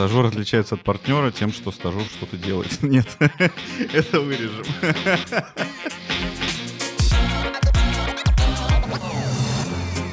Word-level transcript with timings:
Стажер 0.00 0.24
отличается 0.24 0.76
от 0.76 0.80
партнера 0.80 1.30
тем, 1.30 1.52
что 1.52 1.70
стажер 1.70 2.00
что-то 2.04 2.38
делает. 2.38 2.70
Нет, 2.82 3.06
это 3.92 4.20
вырежем. 4.20 4.64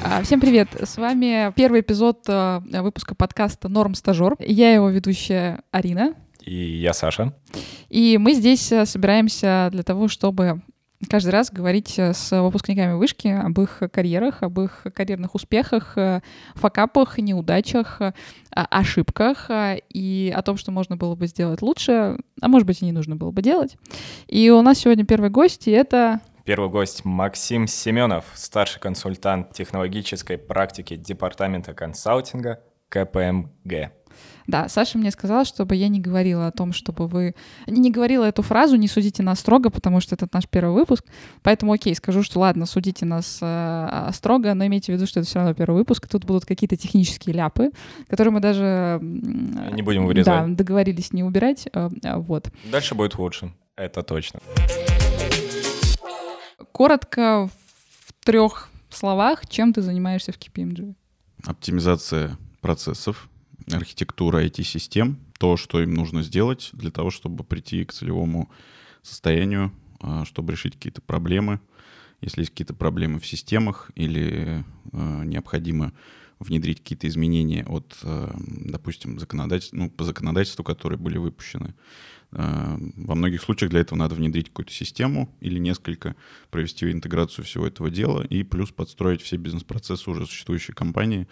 А, 0.03 0.21
всем 0.23 0.41
привет! 0.41 0.67
С 0.77 0.97
вами 0.97 1.53
первый 1.55 1.79
эпизод 1.79 2.19
э, 2.27 2.59
выпуска 2.81 3.15
подкаста 3.15 3.69
«Норм 3.69 3.95
стажер». 3.95 4.35
Я 4.39 4.73
его 4.73 4.89
ведущая 4.89 5.61
Арина. 5.71 6.15
И 6.41 6.53
я 6.53 6.91
Саша. 6.91 7.33
И 7.87 8.17
мы 8.17 8.33
здесь 8.33 8.69
э, 8.73 8.85
собираемся 8.85 9.69
для 9.71 9.83
того, 9.83 10.09
чтобы 10.09 10.63
каждый 11.09 11.29
раз 11.29 11.51
говорить 11.51 11.97
э, 11.99 12.13
с 12.13 12.41
выпускниками 12.41 12.93
вышки 12.93 13.27
об 13.27 13.59
их 13.59 13.83
карьерах, 13.91 14.43
об 14.43 14.59
их 14.59 14.85
карьерных 14.93 15.35
успехах, 15.35 15.97
э, 15.97 16.21
факапах, 16.55 17.17
неудачах, 17.17 18.01
э, 18.01 18.13
ошибках 18.51 19.49
и 19.89 20.33
о 20.35 20.41
том, 20.41 20.57
что 20.57 20.71
можно 20.71 20.97
было 20.97 21.15
бы 21.15 21.27
сделать 21.27 21.61
лучше, 21.61 22.17
а 22.41 22.47
может 22.47 22.65
быть 22.65 22.81
и 22.81 22.85
не 22.85 22.91
нужно 22.91 23.15
было 23.15 23.31
бы 23.31 23.41
делать. 23.41 23.77
И 24.27 24.49
у 24.49 24.61
нас 24.61 24.79
сегодня 24.79 25.05
первый 25.05 25.29
гость, 25.29 25.67
и 25.67 25.71
это... 25.71 26.21
Первый 26.43 26.69
гость 26.69 27.05
Максим 27.05 27.67
Семенов, 27.67 28.25
старший 28.33 28.79
консультант 28.79 29.51
технологической 29.51 30.37
практики 30.37 30.95
Департамента 30.95 31.73
консалтинга 31.73 32.63
КПМГ. 32.89 33.91
Да, 34.47 34.69
Саша 34.69 34.97
мне 34.97 35.11
сказала, 35.11 35.45
чтобы 35.45 35.75
я 35.75 35.87
не 35.87 35.99
говорила 35.99 36.47
о 36.47 36.51
том, 36.51 36.73
чтобы 36.73 37.07
вы... 37.07 37.35
Не 37.67 37.91
говорила 37.91 38.23
эту 38.23 38.41
фразу, 38.41 38.75
не 38.75 38.87
судите 38.87 39.23
нас 39.23 39.39
строго, 39.39 39.69
потому 39.69 39.99
что 39.99 40.15
это 40.15 40.27
наш 40.31 40.47
первый 40.47 40.73
выпуск. 40.73 41.05
Поэтому, 41.43 41.73
окей, 41.73 41.93
скажу, 41.95 42.23
что 42.23 42.39
ладно, 42.39 42.65
судите 42.65 43.05
нас 43.05 43.39
э, 43.41 44.09
строго, 44.13 44.53
но 44.53 44.65
имейте 44.65 44.93
в 44.93 44.95
виду, 44.95 45.05
что 45.05 45.19
это 45.19 45.27
все 45.27 45.39
равно 45.39 45.53
первый 45.53 45.77
выпуск. 45.77 46.07
Тут 46.07 46.25
будут 46.25 46.45
какие-то 46.45 46.77
технические 46.77 47.35
ляпы, 47.35 47.71
которые 48.07 48.33
мы 48.33 48.39
даже... 48.39 48.99
Не 49.01 49.81
будем 49.81 50.05
вырезать. 50.05 50.25
Да, 50.25 50.47
договорились 50.47 51.13
не 51.13 51.23
убирать. 51.23 51.67
Э, 51.73 51.89
вот. 52.15 52.49
Дальше 52.71 52.95
будет 52.95 53.17
лучше, 53.17 53.51
это 53.75 54.03
точно. 54.03 54.39
Коротко, 56.71 57.49
в 58.05 58.25
трех 58.25 58.69
словах, 58.89 59.47
чем 59.47 59.73
ты 59.73 59.81
занимаешься 59.81 60.31
в 60.31 60.37
KPMG? 60.37 60.95
Оптимизация 61.45 62.37
процессов, 62.61 63.29
архитектура 63.71 64.45
IT-систем, 64.45 65.19
то, 65.39 65.57
что 65.57 65.81
им 65.81 65.93
нужно 65.93 66.23
сделать 66.23 66.69
для 66.73 66.91
того, 66.91 67.09
чтобы 67.09 67.43
прийти 67.43 67.83
к 67.85 67.93
целевому 67.93 68.49
состоянию, 69.01 69.71
а, 69.99 70.25
чтобы 70.25 70.53
решить 70.53 70.75
какие-то 70.75 71.01
проблемы. 71.01 71.59
Если 72.21 72.41
есть 72.41 72.51
какие-то 72.51 72.73
проблемы 72.73 73.19
в 73.19 73.27
системах 73.27 73.91
или 73.95 74.63
а, 74.91 75.23
необходимо 75.23 75.93
внедрить 76.39 76.79
какие-то 76.79 77.07
изменения 77.07 77.65
от, 77.65 77.97
а, 78.03 78.35
допустим, 78.37 79.19
законодательства, 79.19 79.77
ну, 79.77 79.89
по 79.89 80.03
законодательству, 80.03 80.63
которые 80.63 80.99
были 80.99 81.17
выпущены. 81.17 81.73
Во 82.29 83.15
многих 83.15 83.41
случаях 83.41 83.71
для 83.71 83.79
этого 83.79 83.97
надо 83.97 84.13
внедрить 84.13 84.49
какую-то 84.49 84.73
систему 84.73 85.33
или 85.39 85.59
несколько, 85.59 86.13
провести 86.51 86.91
интеграцию 86.91 87.45
всего 87.45 87.65
этого 87.65 87.89
дела 87.89 88.21
и 88.21 88.43
плюс 88.43 88.69
подстроить 88.69 89.21
все 89.21 89.37
бизнес-процессы 89.37 90.09
уже 90.09 90.25
существующей 90.25 90.73
компании, 90.73 91.29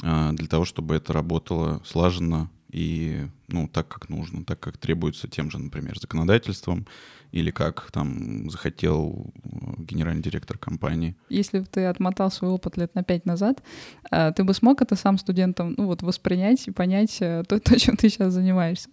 для 0.00 0.46
того, 0.48 0.64
чтобы 0.64 0.96
это 0.96 1.12
работало 1.12 1.80
слаженно 1.84 2.50
и 2.72 3.26
ну, 3.48 3.68
так, 3.68 3.86
как 3.88 4.08
нужно, 4.08 4.44
так, 4.44 4.58
как 4.58 4.78
требуется 4.78 5.28
тем 5.28 5.50
же, 5.50 5.58
например, 5.58 5.98
законодательством 6.00 6.86
или 7.30 7.50
как 7.50 7.90
там 7.92 8.50
захотел 8.50 9.32
э, 9.44 9.82
генеральный 9.82 10.22
директор 10.22 10.56
компании. 10.56 11.16
Если 11.28 11.60
бы 11.60 11.66
ты 11.66 11.84
отмотал 11.84 12.30
свой 12.30 12.50
опыт 12.50 12.78
лет 12.78 12.94
на 12.94 13.02
пять 13.02 13.26
назад, 13.26 13.62
э, 14.10 14.32
ты 14.34 14.42
бы 14.42 14.54
смог 14.54 14.80
это 14.80 14.96
сам 14.96 15.18
студентам 15.18 15.74
ну, 15.76 15.86
вот, 15.86 16.02
воспринять 16.02 16.66
и 16.66 16.70
понять 16.70 17.18
э, 17.20 17.44
то, 17.46 17.60
то, 17.60 17.78
чем 17.78 17.96
ты 17.96 18.08
сейчас 18.08 18.32
занимаешься? 18.32 18.88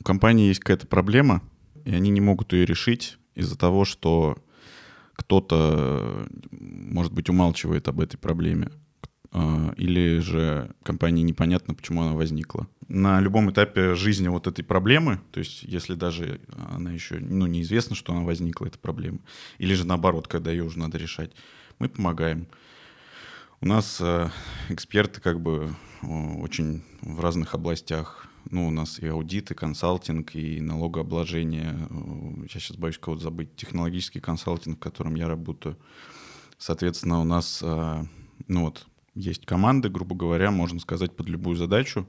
У 0.00 0.04
компании 0.04 0.48
есть 0.48 0.60
какая-то 0.60 0.86
проблема, 0.86 1.42
и 1.84 1.94
они 1.94 2.10
не 2.10 2.20
могут 2.20 2.54
ее 2.54 2.64
решить 2.64 3.18
из-за 3.34 3.58
того, 3.58 3.84
что 3.84 4.38
кто-то, 5.14 6.28
может 6.50 7.12
быть, 7.12 7.28
умалчивает 7.28 7.88
об 7.88 8.00
этой 8.00 8.16
проблеме. 8.16 8.70
А, 9.30 9.72
или 9.76 10.20
же 10.20 10.74
компании 10.82 11.22
непонятно, 11.22 11.74
почему 11.74 12.02
она 12.02 12.14
возникла. 12.14 12.66
На 12.88 13.20
любом 13.20 13.50
этапе 13.50 13.94
жизни 13.94 14.28
вот 14.28 14.46
этой 14.46 14.62
проблемы, 14.62 15.20
то 15.32 15.40
есть 15.40 15.62
если 15.62 15.94
даже 15.94 16.40
она 16.70 16.92
еще 16.92 17.18
ну, 17.20 17.46
неизвестно, 17.46 17.94
что 17.94 18.12
она 18.14 18.22
возникла, 18.22 18.66
эта 18.66 18.78
проблема, 18.78 19.18
или 19.58 19.74
же 19.74 19.86
наоборот, 19.86 20.28
когда 20.28 20.50
ее 20.50 20.64
уже 20.64 20.78
надо 20.78 20.96
решать, 20.96 21.32
мы 21.78 21.88
помогаем. 21.88 22.46
У 23.60 23.66
нас 23.66 23.98
э, 24.00 24.30
эксперты 24.68 25.20
как 25.20 25.40
бы 25.40 25.74
очень 26.02 26.82
в 27.02 27.20
разных 27.20 27.54
областях. 27.54 28.28
Ну, 28.50 28.68
у 28.68 28.70
нас 28.70 28.98
и 29.00 29.08
аудит, 29.08 29.50
и 29.50 29.54
консалтинг, 29.54 30.34
и 30.36 30.60
налогообложение. 30.60 31.76
Я 32.50 32.60
сейчас 32.60 32.76
боюсь 32.76 32.98
кого-то 32.98 33.24
забыть. 33.24 33.54
Технологический 33.56 34.20
консалтинг, 34.20 34.76
в 34.76 34.80
котором 34.80 35.16
я 35.16 35.28
работаю. 35.28 35.76
Соответственно, 36.56 37.20
у 37.20 37.24
нас, 37.24 37.60
э, 37.62 38.04
ну 38.46 38.64
вот, 38.64 38.86
есть 39.18 39.44
команды, 39.46 39.88
грубо 39.88 40.14
говоря, 40.14 40.50
можно 40.50 40.80
сказать, 40.80 41.14
под 41.14 41.28
любую 41.28 41.56
задачу 41.56 42.08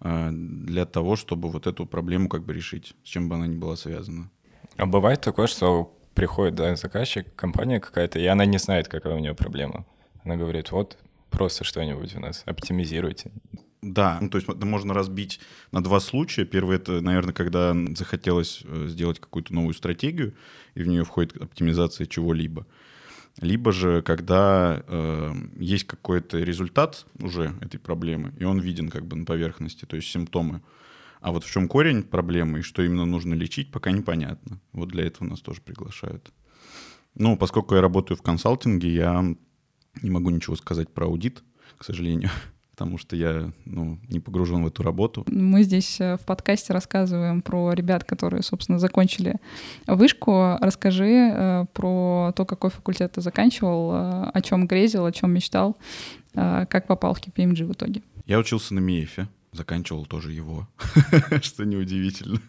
э, 0.00 0.30
для 0.32 0.84
того, 0.84 1.16
чтобы 1.16 1.50
вот 1.50 1.66
эту 1.66 1.86
проблему 1.86 2.28
как 2.28 2.44
бы 2.44 2.52
решить, 2.52 2.94
с 3.04 3.08
чем 3.08 3.28
бы 3.28 3.36
она 3.36 3.46
ни 3.46 3.56
была 3.56 3.76
связана. 3.76 4.30
А 4.76 4.86
бывает 4.86 5.20
такое, 5.20 5.46
что 5.46 5.96
приходит 6.14 6.54
да, 6.54 6.76
заказчик, 6.76 7.34
компания 7.34 7.80
какая-то, 7.80 8.18
и 8.18 8.26
она 8.26 8.44
не 8.44 8.58
знает, 8.58 8.88
какая 8.88 9.14
у 9.14 9.18
нее 9.18 9.34
проблема. 9.34 9.84
Она 10.24 10.36
говорит, 10.36 10.70
вот, 10.70 10.98
просто 11.30 11.64
что-нибудь 11.64 12.14
у 12.14 12.20
нас, 12.20 12.42
оптимизируйте. 12.46 13.32
Да, 13.80 14.18
ну, 14.20 14.30
то 14.30 14.38
есть 14.38 14.48
это 14.48 14.64
можно 14.64 14.94
разбить 14.94 15.40
на 15.72 15.82
два 15.82 15.98
случая. 15.98 16.44
Первый— 16.44 16.76
это, 16.78 17.00
наверное, 17.00 17.34
когда 17.34 17.74
захотелось 17.96 18.62
э, 18.64 18.86
сделать 18.86 19.18
какую-то 19.18 19.52
новую 19.52 19.74
стратегию, 19.74 20.34
и 20.76 20.82
в 20.82 20.86
нее 20.86 21.04
входит 21.04 21.36
оптимизация 21.36 22.06
чего-либо 22.06 22.64
либо 23.40 23.72
же 23.72 24.02
когда 24.02 24.82
э, 24.86 25.32
есть 25.58 25.84
какой-то 25.84 26.38
результат 26.38 27.06
уже 27.20 27.54
этой 27.60 27.78
проблемы, 27.78 28.32
и 28.38 28.44
он 28.44 28.60
виден 28.60 28.90
как 28.90 29.06
бы 29.06 29.16
на 29.16 29.24
поверхности, 29.24 29.84
то 29.84 29.96
есть 29.96 30.08
симптомы. 30.08 30.62
А 31.20 31.32
вот 31.32 31.44
в 31.44 31.50
чем 31.50 31.68
корень 31.68 32.02
проблемы 32.02 32.60
и 32.60 32.62
что 32.62 32.82
именно 32.82 33.06
нужно 33.06 33.34
лечить, 33.34 33.70
пока 33.70 33.92
непонятно. 33.92 34.60
Вот 34.72 34.88
для 34.88 35.04
этого 35.04 35.28
нас 35.28 35.40
тоже 35.40 35.60
приглашают. 35.62 36.32
Ну, 37.14 37.36
поскольку 37.36 37.74
я 37.74 37.80
работаю 37.80 38.16
в 38.16 38.22
консалтинге, 38.22 38.92
я 38.92 39.36
не 40.02 40.10
могу 40.10 40.30
ничего 40.30 40.56
сказать 40.56 40.88
про 40.92 41.06
аудит, 41.06 41.42
к 41.78 41.84
сожалению 41.84 42.30
потому 42.82 42.98
что 42.98 43.14
я 43.14 43.52
ну, 43.64 43.96
не 44.08 44.18
погружен 44.18 44.64
в 44.64 44.66
эту 44.66 44.82
работу. 44.82 45.24
Мы 45.28 45.62
здесь 45.62 46.00
э, 46.00 46.16
в 46.16 46.26
подкасте 46.26 46.72
рассказываем 46.72 47.40
про 47.40 47.72
ребят, 47.74 48.02
которые, 48.02 48.42
собственно, 48.42 48.80
закончили 48.80 49.36
вышку. 49.86 50.56
Расскажи 50.60 51.30
э, 51.32 51.66
про 51.72 52.32
то, 52.34 52.44
какой 52.44 52.70
факультет 52.70 53.12
ты 53.12 53.20
заканчивал, 53.20 53.92
э, 53.92 54.30
о 54.34 54.40
чем 54.42 54.66
грезил, 54.66 55.06
о 55.06 55.12
чем 55.12 55.32
мечтал, 55.32 55.76
как 56.34 56.88
попал 56.88 57.14
в 57.14 57.20
KPMG 57.20 57.66
в 57.66 57.72
итоге. 57.72 58.02
Я 58.26 58.40
учился 58.40 58.74
на 58.74 58.80
МИЭФе, 58.80 59.28
заканчивал 59.52 60.04
тоже 60.04 60.32
его, 60.32 60.66
что 61.40 61.64
неудивительно. 61.64 62.40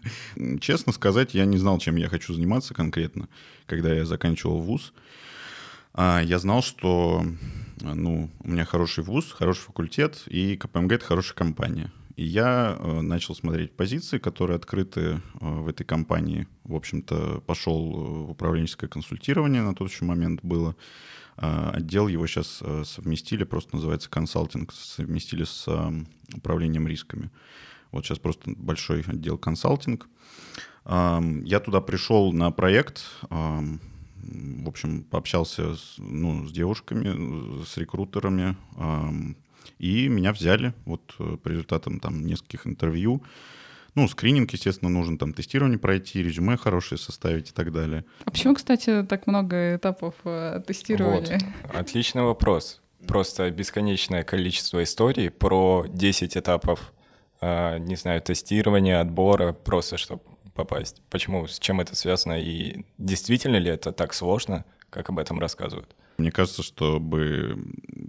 Честно 0.61 0.93
сказать, 0.93 1.35
я 1.35 1.45
не 1.45 1.57
знал, 1.57 1.77
чем 1.77 1.97
я 1.97 2.09
хочу 2.09 2.33
заниматься 2.33 2.73
конкретно, 2.73 3.27
когда 3.67 3.93
я 3.93 4.05
заканчивал 4.05 4.61
вуз. 4.61 4.93
А, 5.93 6.21
я 6.21 6.39
знал, 6.39 6.61
что 6.63 7.23
ну, 7.81 8.29
у 8.39 8.49
меня 8.49 8.65
хороший 8.65 9.03
вуз, 9.03 9.31
хороший 9.31 9.61
факультет, 9.61 10.23
и 10.27 10.57
КПМГ— 10.57 10.91
это 10.93 11.05
хорошая 11.05 11.35
компания. 11.35 11.91
И 12.15 12.25
я 12.25 12.77
э, 12.77 13.01
начал 13.01 13.35
смотреть 13.35 13.75
позиции, 13.75 14.19
которые 14.19 14.57
открыты 14.57 15.01
э, 15.01 15.19
в 15.39 15.67
этой 15.67 15.83
компании. 15.83 16.47
В 16.63 16.75
общем-то, 16.75 17.41
пошел 17.45 18.25
в 18.25 18.31
управленческое 18.31 18.87
консультирование 18.87 19.63
на 19.63 19.73
тот 19.73 19.89
еще 19.89 20.05
момент 20.05 20.39
было. 20.43 20.75
Э, 21.37 21.71
отдел 21.73 22.07
его 22.07 22.27
сейчас 22.27 22.59
э, 22.61 22.83
совместили, 22.85 23.45
просто 23.45 23.75
называется 23.75 24.11
консалтинг, 24.11 24.73
совместили 24.73 25.43
с 25.43 25.65
э, 25.67 25.91
управлением 26.35 26.87
рисками. 26.87 27.31
Вот 27.91 28.05
сейчас 28.05 28.19
просто 28.19 28.51
большой 28.55 29.01
отдел 29.01 29.39
консалтинг. 29.39 30.07
Э, 30.85 31.19
я 31.43 31.59
туда 31.59 31.81
пришел 31.81 32.31
на 32.31 32.51
проект, 32.51 33.05
э, 33.31 33.59
в 34.23 34.67
общем, 34.67 35.03
пообщался 35.03 35.75
с, 35.75 35.95
ну, 35.97 36.47
с 36.47 36.51
девушками, 36.51 37.63
с 37.65 37.77
рекрутерами, 37.77 38.55
и 39.79 40.07
меня 40.07 40.31
взяли 40.33 40.73
вот 40.85 41.15
э, 41.19 41.37
по 41.41 41.49
результатам 41.49 41.99
там 41.99 42.25
нескольких 42.25 42.67
интервью. 42.67 43.23
Ну, 43.95 44.07
скрининг, 44.07 44.51
естественно, 44.51 44.89
нужен 44.89 45.17
там 45.17 45.33
тестирование 45.33 45.77
пройти, 45.77 46.23
резюме 46.23 46.57
хорошее 46.57 46.97
составить 46.97 47.49
и 47.49 47.53
так 47.53 47.71
далее. 47.71 48.05
А 48.25 48.31
почему, 48.31 48.55
кстати, 48.55 49.03
так 49.03 49.27
много 49.27 49.75
этапов 49.75 50.15
э, 50.23 50.61
тестирования? 50.65 51.39
Вот. 51.63 51.75
Отличный 51.75 52.23
вопрос. 52.23 52.81
Просто 53.07 53.51
бесконечное 53.51 54.23
количество 54.23 54.81
историй 54.81 55.29
про 55.29 55.85
10 55.87 56.37
этапов, 56.37 56.93
э, 57.41 57.77
не 57.79 57.95
знаю, 57.95 58.21
тестирования, 58.21 58.99
отбора, 58.99 59.53
просто 59.53 59.97
чтобы 59.97 60.23
попасть? 60.53 61.01
Почему, 61.09 61.47
с 61.47 61.59
чем 61.59 61.81
это 61.81 61.95
связано 61.95 62.41
и 62.41 62.85
действительно 62.97 63.57
ли 63.57 63.69
это 63.69 63.91
так 63.91 64.13
сложно, 64.13 64.65
как 64.89 65.09
об 65.09 65.19
этом 65.19 65.39
рассказывают? 65.39 65.95
Мне 66.17 66.31
кажется, 66.31 66.61
чтобы 66.61 67.57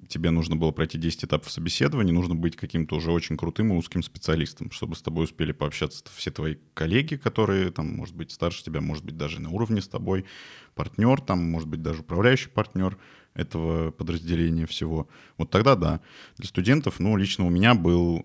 тебе 0.09 0.31
нужно 0.31 0.57
было 0.57 0.71
пройти 0.71 0.99
10 0.99 1.25
этапов 1.25 1.51
собеседования, 1.51 2.13
нужно 2.13 2.35
быть 2.35 2.55
каким-то 2.55 2.97
уже 2.97 3.11
очень 3.11 3.37
крутым 3.37 3.73
и 3.73 3.77
узким 3.77 4.03
специалистом, 4.03 4.71
чтобы 4.71 4.95
с 4.95 5.03
тобой 5.03 5.25
успели 5.25 5.53
пообщаться 5.53 6.05
все 6.15 6.31
твои 6.31 6.57
коллеги, 6.75 7.17
которые, 7.17 7.71
там, 7.71 7.97
может 7.97 8.15
быть, 8.15 8.31
старше 8.31 8.63
тебя, 8.63 8.83
может 8.83 9.05
быть, 9.05 9.17
даже 9.17 9.41
на 9.41 9.51
уровне 9.51 9.81
с 9.81 9.89
тобой, 9.89 10.27
партнер, 10.75 11.21
там, 11.23 11.51
может 11.51 11.69
быть, 11.69 11.81
даже 11.81 12.01
управляющий 12.01 12.51
партнер 12.51 12.99
этого 13.33 13.91
подразделения 13.91 14.67
всего. 14.67 15.09
Вот 15.39 15.51
тогда 15.51 15.75
да. 15.75 16.01
Для 16.37 16.47
студентов, 16.47 17.01
ну, 17.01 17.17
лично 17.17 17.47
у 17.47 17.51
меня 17.51 17.75
был 17.75 18.25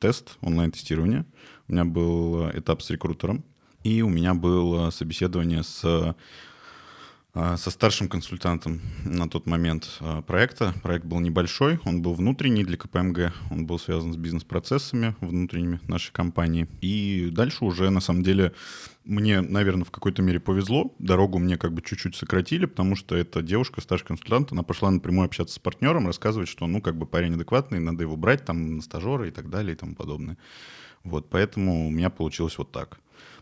тест 0.00 0.36
онлайн-тестирования, 0.40 1.24
у 1.68 1.72
меня 1.72 1.84
был 1.84 2.48
э, 2.48 2.58
этап 2.58 2.82
с 2.82 2.90
рекрутером, 2.90 3.44
и 3.84 4.02
у 4.02 4.08
меня 4.08 4.34
было 4.34 4.90
собеседование 4.90 5.62
с 5.62 6.14
а, 7.32 7.56
со 7.56 7.70
старшим 7.70 8.08
консультантом 8.08 8.80
на 9.04 9.28
тот 9.28 9.46
момент 9.46 9.98
а, 10.00 10.20
проекта. 10.20 10.74
Проект 10.82 11.04
был 11.04 11.20
небольшой, 11.20 11.78
он 11.84 12.02
был 12.02 12.14
внутренний 12.14 12.64
для 12.64 12.76
КПМГ, 12.76 13.32
он 13.52 13.66
был 13.66 13.78
связан 13.78 14.12
с 14.12 14.16
бизнес-процессами 14.16 15.14
внутренними 15.20 15.78
нашей 15.86 16.12
компании. 16.12 16.66
И 16.80 17.30
дальше 17.30 17.64
уже, 17.64 17.90
на 17.90 18.00
самом 18.00 18.24
деле, 18.24 18.52
мне, 19.04 19.42
наверное, 19.42 19.84
в 19.84 19.92
какой-то 19.92 20.22
мере 20.22 20.40
повезло. 20.40 20.92
Дорогу 20.98 21.38
мне 21.38 21.56
как 21.56 21.72
бы 21.72 21.82
чуть-чуть 21.82 22.16
сократили, 22.16 22.66
потому 22.66 22.96
что 22.96 23.14
эта 23.14 23.42
девушка, 23.42 23.80
старший 23.80 24.08
консультант, 24.08 24.50
она 24.50 24.64
пошла 24.64 24.90
напрямую 24.90 25.26
общаться 25.26 25.54
с 25.54 25.58
партнером, 25.60 26.08
рассказывать, 26.08 26.48
что, 26.48 26.66
ну, 26.66 26.82
как 26.82 26.96
бы 26.96 27.06
парень 27.06 27.34
адекватный, 27.34 27.78
надо 27.78 28.02
его 28.02 28.16
брать 28.16 28.44
там 28.44 28.74
на 28.74 28.82
стажера 28.82 29.28
и 29.28 29.30
так 29.30 29.48
далее 29.50 29.74
и 29.74 29.76
тому 29.76 29.94
подобное. 29.94 30.36
Вот, 31.04 31.30
поэтому 31.30 31.86
у 31.86 31.90
меня 31.90 32.10
получилось 32.10 32.58
вот 32.58 32.72
так. 32.72 32.98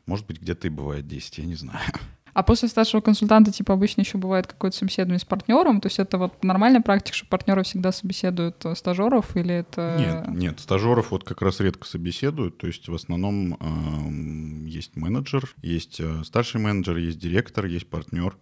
Может 0.08 0.26
быть, 0.26 0.40
где-то 0.40 0.66
и 0.66 0.70
бывает 0.70 1.06
10, 1.06 1.38
я 1.38 1.44
не 1.44 1.54
знаю. 1.54 1.80
А 2.34 2.44
после 2.44 2.68
старшего 2.68 3.00
консультанта, 3.00 3.50
типа, 3.50 3.74
обычно 3.74 4.02
еще 4.02 4.16
бывает 4.16 4.46
какое-то 4.46 4.76
собеседование 4.76 5.18
с 5.18 5.24
партнером. 5.24 5.80
То 5.80 5.88
есть 5.88 5.98
это 5.98 6.18
вот 6.18 6.44
нормальная 6.44 6.80
практика, 6.80 7.16
что 7.16 7.26
партнеры 7.26 7.64
всегда 7.64 7.90
собеседуют 7.90 8.64
э, 8.64 8.76
стажеров 8.76 9.36
или 9.36 9.56
это... 9.56 9.96
Нет, 9.98 10.28
нет, 10.28 10.60
стажеров 10.60 11.10
вот 11.10 11.24
как 11.24 11.42
раз 11.42 11.58
редко 11.58 11.88
собеседуют. 11.88 12.56
То 12.56 12.68
есть 12.68 12.86
в 12.86 12.94
основном 12.94 13.54
э, 13.54 14.68
есть 14.68 14.94
менеджер, 14.94 15.52
есть 15.62 15.98
э, 15.98 16.22
старший 16.22 16.60
менеджер, 16.60 16.98
есть 16.98 17.18
директор, 17.18 17.66
есть 17.66 17.88
партнер. 17.90 18.36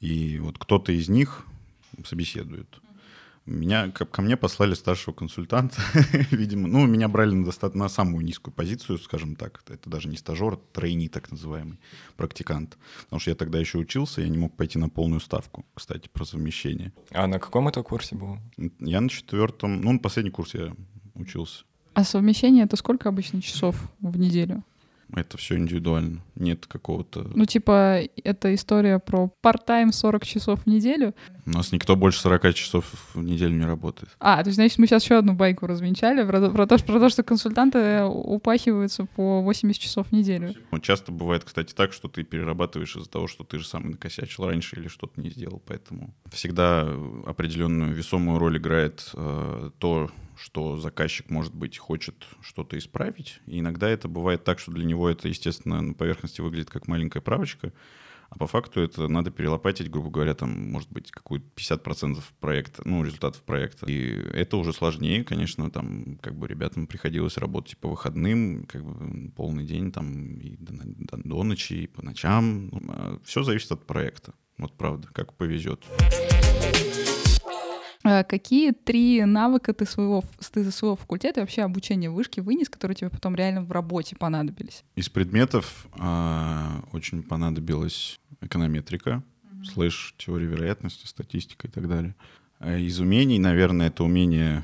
И 0.00 0.40
вот 0.40 0.58
кто-то 0.58 0.90
из 0.90 1.08
них 1.08 1.46
собеседует. 2.04 2.80
Меня, 3.44 3.90
ко, 3.90 4.04
ко 4.04 4.22
мне 4.22 4.36
послали 4.36 4.74
старшего 4.74 5.12
консультанта, 5.12 5.76
видимо. 6.30 6.68
Ну, 6.68 6.86
меня 6.86 7.08
брали 7.08 7.34
на, 7.34 7.44
достаточно, 7.44 7.84
на 7.84 7.88
самую 7.88 8.24
низкую 8.24 8.54
позицию, 8.54 8.98
скажем 8.98 9.34
так. 9.34 9.62
Это 9.68 9.90
даже 9.90 10.08
не 10.08 10.16
стажер, 10.16 10.54
а 10.54 10.60
трейни 10.72 11.08
так 11.08 11.30
называемый, 11.30 11.80
практикант. 12.16 12.78
Потому 13.04 13.18
что 13.18 13.30
я 13.30 13.36
тогда 13.36 13.58
еще 13.58 13.78
учился, 13.78 14.20
я 14.20 14.28
не 14.28 14.38
мог 14.38 14.56
пойти 14.56 14.78
на 14.78 14.88
полную 14.88 15.20
ставку, 15.20 15.66
кстати, 15.74 16.08
про 16.12 16.24
совмещение. 16.24 16.92
А 17.10 17.26
на 17.26 17.40
каком 17.40 17.66
это 17.66 17.82
курсе 17.82 18.14
был? 18.14 18.38
Я 18.78 19.00
на 19.00 19.08
четвертом, 19.08 19.80
ну, 19.80 19.92
на 19.92 19.98
последний 19.98 20.30
курс 20.30 20.54
я 20.54 20.72
учился. 21.14 21.64
А 21.94 22.04
совмещение— 22.04 22.64
это 22.66 22.76
сколько 22.76 23.08
обычно 23.08 23.42
часов 23.42 23.76
в 24.00 24.18
неделю? 24.18 24.62
Это 25.14 25.36
все 25.36 25.56
индивидуально. 25.56 26.22
Нет 26.36 26.66
какого-то... 26.66 27.30
Ну, 27.34 27.44
типа, 27.44 28.00
это 28.24 28.54
история 28.54 28.98
про 28.98 29.30
part-time 29.42 29.92
40 29.92 30.24
часов 30.24 30.60
в 30.62 30.66
неделю. 30.66 31.14
У 31.44 31.50
нас 31.50 31.70
никто 31.72 31.96
больше 31.96 32.20
40 32.20 32.54
часов 32.54 32.86
в 33.14 33.22
неделю 33.22 33.54
не 33.54 33.66
работает. 33.66 34.10
А, 34.20 34.42
то 34.42 34.48
есть, 34.48 34.56
значит, 34.56 34.78
мы 34.78 34.86
сейчас 34.86 35.04
еще 35.04 35.18
одну 35.18 35.34
байку 35.34 35.66
развенчали 35.66 36.24
про, 36.26 36.50
про, 36.50 36.66
то, 36.66 36.78
про 36.78 36.98
то, 36.98 37.08
что 37.10 37.22
консультанты 37.22 38.04
упахиваются 38.04 39.04
по 39.04 39.42
80 39.42 39.82
часов 39.82 40.08
в 40.08 40.12
неделю. 40.12 40.54
Ну, 40.70 40.78
часто 40.78 41.12
бывает, 41.12 41.44
кстати, 41.44 41.74
так, 41.74 41.92
что 41.92 42.08
ты 42.08 42.22
перерабатываешь 42.22 42.96
из-за 42.96 43.10
того, 43.10 43.26
что 43.26 43.44
ты 43.44 43.58
же 43.58 43.66
сам 43.66 43.90
накосячил 43.90 44.46
раньше 44.46 44.76
или 44.76 44.88
что-то 44.88 45.20
не 45.20 45.28
сделал. 45.28 45.62
Поэтому 45.66 46.14
всегда 46.32 46.88
определенную 47.26 47.92
весомую 47.92 48.38
роль 48.38 48.56
играет 48.56 49.10
э, 49.14 49.70
то, 49.78 50.10
что 50.42 50.76
заказчик, 50.76 51.30
может 51.30 51.54
быть, 51.54 51.78
хочет 51.78 52.26
что-то 52.40 52.76
исправить. 52.76 53.40
И 53.46 53.60
иногда 53.60 53.88
это 53.88 54.08
бывает 54.08 54.42
так, 54.42 54.58
что 54.58 54.72
для 54.72 54.84
него 54.84 55.08
это, 55.08 55.28
естественно, 55.28 55.80
на 55.80 55.94
поверхности 55.94 56.40
выглядит 56.40 56.68
как 56.68 56.88
маленькая 56.88 57.20
правочка, 57.20 57.72
а 58.28 58.38
по 58.38 58.46
факту 58.46 58.80
это 58.80 59.06
надо 59.08 59.30
перелопатить, 59.30 59.90
грубо 59.90 60.10
говоря, 60.10 60.34
там, 60.34 60.70
может 60.70 60.90
быть, 60.90 61.10
какую-то 61.10 61.46
50% 61.54 62.20
проекта, 62.40 62.82
ну, 62.84 63.04
результатов 63.04 63.42
проекта. 63.42 63.86
И 63.86 64.08
это 64.32 64.56
уже 64.56 64.72
сложнее, 64.72 65.22
конечно, 65.22 65.70
там, 65.70 66.18
как 66.20 66.34
бы 66.34 66.48
ребятам 66.48 66.86
приходилось 66.86 67.36
работать 67.36 67.76
по 67.78 67.90
выходным, 67.90 68.64
как 68.66 68.84
бы 68.84 69.30
полный 69.32 69.64
день, 69.64 69.92
там, 69.92 70.38
и 70.38 70.56
до, 70.56 70.72
до, 70.72 71.16
до 71.18 71.42
ночи, 71.44 71.74
и 71.74 71.86
по 71.86 72.02
ночам. 72.02 72.70
А 72.88 73.18
Все 73.22 73.42
зависит 73.42 73.70
от 73.70 73.86
проекта. 73.86 74.32
Вот 74.58 74.76
правда, 74.76 75.08
как 75.12 75.34
повезет. 75.34 75.86
А 78.04 78.24
какие 78.24 78.72
три 78.72 79.24
навыка 79.24 79.72
ты, 79.72 79.86
своего, 79.86 80.24
ты 80.52 80.64
за 80.64 80.72
своего 80.72 80.96
факультета 80.96 81.40
и 81.40 81.42
вообще 81.42 81.62
обучения 81.62 82.10
вышки 82.10 82.40
вынес, 82.40 82.68
которые 82.68 82.96
тебе 82.96 83.10
потом 83.10 83.34
реально 83.34 83.62
в 83.62 83.70
работе 83.70 84.16
понадобились? 84.16 84.84
Из 84.96 85.08
предметов 85.08 85.86
э, 85.98 86.80
очень 86.92 87.22
понадобилась 87.22 88.18
эконометрика, 88.40 89.22
mm-hmm. 89.44 89.64
слэш 89.64 90.14
теория 90.18 90.46
вероятности, 90.46 91.06
статистика 91.06 91.68
и 91.68 91.70
так 91.70 91.88
далее. 91.88 92.16
А 92.58 92.76
из 92.76 92.98
умений, 93.00 93.38
наверное, 93.38 93.88
это 93.88 94.04
умение 94.04 94.62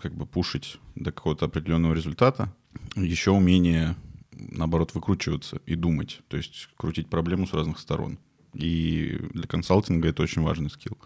как 0.00 0.14
бы 0.14 0.26
пушить 0.26 0.78
до 0.94 1.12
какого-то 1.12 1.46
определенного 1.46 1.94
результата. 1.94 2.52
Еще 2.96 3.30
умение, 3.30 3.96
наоборот, 4.32 4.94
выкручиваться 4.94 5.60
и 5.66 5.74
думать, 5.74 6.20
то 6.28 6.36
есть 6.36 6.68
крутить 6.76 7.08
проблему 7.08 7.46
с 7.46 7.52
разных 7.52 7.78
сторон. 7.78 8.18
И 8.54 9.18
для 9.32 9.46
консалтинга 9.46 10.08
это 10.08 10.22
очень 10.22 10.42
важный 10.42 10.70
скилл. 10.70 10.98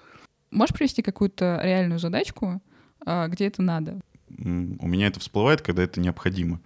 Можешь 0.51 0.75
привести 0.75 1.03
какую-то 1.03 1.61
реальную 1.63 1.99
задачку, 1.99 2.63
а, 3.05 3.29
где 3.29 3.47
это 3.47 3.63
надо? 3.63 4.01
У 4.29 4.89
меня 4.89 5.07
это 5.07 5.21
всплывает, 5.21 5.63
когда 5.63 5.83
это 5.83 6.01
необходимо. 6.01 6.61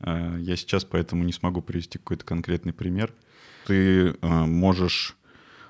А, 0.00 0.36
я 0.36 0.56
сейчас 0.56 0.84
поэтому 0.84 1.24
не 1.24 1.32
смогу 1.32 1.62
привести 1.62 1.98
какой-то 1.98 2.24
конкретный 2.24 2.72
пример. 2.72 3.12
Ты 3.66 4.16
а, 4.20 4.46
можешь 4.46 5.16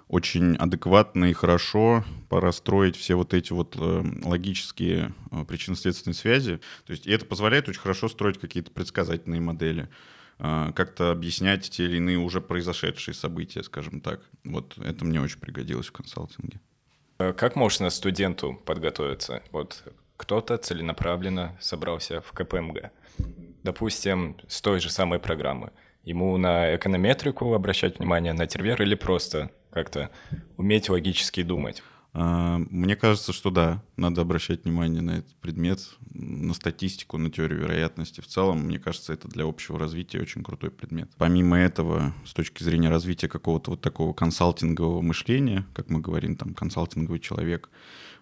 очень 0.09 0.57
адекватно 0.57 1.27
и 1.27 1.35
хорошо 1.35 2.05
порастроить 2.31 2.97
все 2.97 3.15
вот 3.15 3.35
эти 3.35 3.53
вот 3.53 3.77
э, 3.79 4.05
логические 4.25 5.13
причинно-следственные 5.47 6.15
связи. 6.15 6.61
То 6.87 6.93
есть 6.93 7.07
и 7.07 7.11
это 7.11 7.27
позволяет 7.27 7.69
очень 7.69 7.83
хорошо 7.83 8.09
строить 8.09 8.39
какие-то 8.39 8.71
предсказательные 8.71 9.43
модели 9.43 9.91
как-то 10.39 11.11
объяснять 11.11 11.69
те 11.69 11.85
или 11.85 11.99
иные 11.99 12.17
уже 12.17 12.41
произошедшие 12.41 13.13
события, 13.13 13.63
скажем 13.63 14.01
так. 14.01 14.23
Вот 14.45 14.79
это 14.79 15.05
мне 15.05 15.21
очень 15.21 15.41
пригодилось 15.41 15.89
в 15.89 15.93
консалтинге. 15.93 16.59
Э, 17.19 17.33
как 17.33 17.57
можно 17.57 17.91
студенту 17.91 18.61
подготовиться? 18.65 19.43
Вот 19.51 19.85
кто-то 20.17 20.57
целенаправленно 20.57 21.57
собрался 21.61 22.21
в 22.21 22.33
КПМГ. 22.33 22.91
Допустим, 23.63 24.37
с 24.47 24.61
той 24.61 24.81
же 24.81 24.91
самой 24.91 25.19
программы. 25.19 25.71
Ему 26.05 26.37
на 26.37 26.75
эконометрику 26.77 27.55
обращать 27.55 27.99
внимание, 27.99 28.33
на 28.33 28.47
тервер 28.47 28.81
или 28.83 28.95
просто 28.95 29.51
как-то 29.71 30.11
уметь 30.57 30.89
логически 30.89 31.43
думать? 31.43 31.83
А, 32.21 32.59
мне 32.71 32.97
кажется, 32.97 33.33
что 33.33 33.51
да, 33.51 33.81
надо 33.97 34.23
обращать 34.23 34.65
внимание 34.65 35.01
на 35.01 35.19
этот 35.19 35.37
предмет, 35.37 35.79
на 36.11 36.53
статистику, 36.53 37.17
на 37.17 37.31
теорию 37.31 37.61
вероятности. 37.61 38.21
В 38.21 38.27
целом, 38.27 38.63
мне 38.63 38.81
кажется, 38.81 39.13
это 39.13 39.29
для 39.29 39.45
общего 39.45 39.79
развития 39.79 40.21
очень 40.21 40.43
крутой 40.43 40.73
предмет. 40.73 41.09
Помимо 41.17 41.57
этого, 41.57 42.13
с 42.27 42.33
точки 42.33 42.65
зрения 42.65 42.89
развития 42.91 43.29
какого-то 43.29 43.71
вот 43.71 43.83
такого 43.83 44.15
консалтингового 44.15 45.01
мышления, 45.01 45.65
как 45.75 45.91
мы 45.91 46.01
говорим, 46.01 46.35
там, 46.35 46.55
консалтинговый 46.55 47.21
человек, 47.21 47.71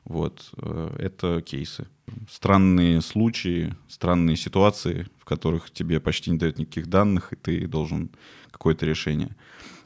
вот, 0.04 0.50
э, 0.58 0.96
это 0.98 1.40
кейсы. 1.40 1.88
Странные 2.30 3.00
случаи, 3.00 3.74
странные 3.88 4.36
ситуации, 4.36 5.08
в 5.18 5.24
которых 5.24 5.70
тебе 5.70 6.00
почти 6.00 6.30
не 6.30 6.36
дают 6.36 6.58
никаких 6.58 6.88
данных, 6.88 7.32
и 7.32 7.36
ты 7.36 7.66
должен 7.66 8.10
какое-то 8.50 8.84
решение 8.84 9.34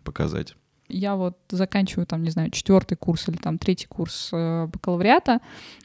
показать 0.02 0.56
я 0.90 1.16
вот 1.16 1.38
заканчиваю 1.50 2.06
там, 2.06 2.22
не 2.22 2.30
знаю, 2.30 2.50
четвертый 2.50 2.96
курс 2.96 3.28
или 3.28 3.36
там 3.36 3.58
третий 3.58 3.86
курс 3.86 4.30
э, 4.32 4.66
бакалавриата 4.66 5.40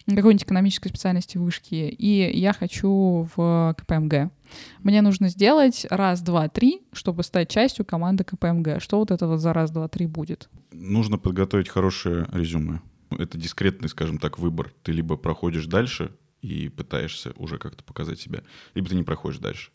какой-нибудь 0.07 0.43
экономической 0.43 0.89
специальности 0.89 1.37
вышки, 1.37 1.75
и 1.75 2.37
я 2.37 2.53
хочу 2.53 3.27
в 3.35 3.75
КПМГ. 3.77 4.31
Мне 4.79 5.01
нужно 5.01 5.29
сделать 5.29 5.85
раз, 5.89 6.21
два, 6.21 6.47
три, 6.49 6.83
чтобы 6.93 7.23
стать 7.23 7.49
частью 7.49 7.85
команды 7.85 8.23
КПМГ. 8.23 8.81
Что 8.81 8.99
вот 8.99 9.11
это 9.11 9.27
вот 9.27 9.37
за 9.39 9.53
раз, 9.53 9.71
два, 9.71 9.87
три 9.87 10.05
будет? 10.05 10.49
Нужно 10.71 11.17
подготовить 11.17 11.69
хорошее 11.69 12.27
резюме. 12.31 12.81
Это 13.09 13.37
дискретный, 13.37 13.89
скажем 13.89 14.17
так, 14.17 14.37
выбор. 14.37 14.73
Ты 14.83 14.91
либо 14.91 15.17
проходишь 15.17 15.65
дальше 15.65 16.11
и 16.41 16.69
пытаешься 16.69 17.33
уже 17.37 17.57
как-то 17.57 17.83
показать 17.83 18.19
себя, 18.19 18.43
либо 18.75 18.87
ты 18.87 18.95
не 18.95 19.03
проходишь 19.03 19.39
дальше. 19.39 19.71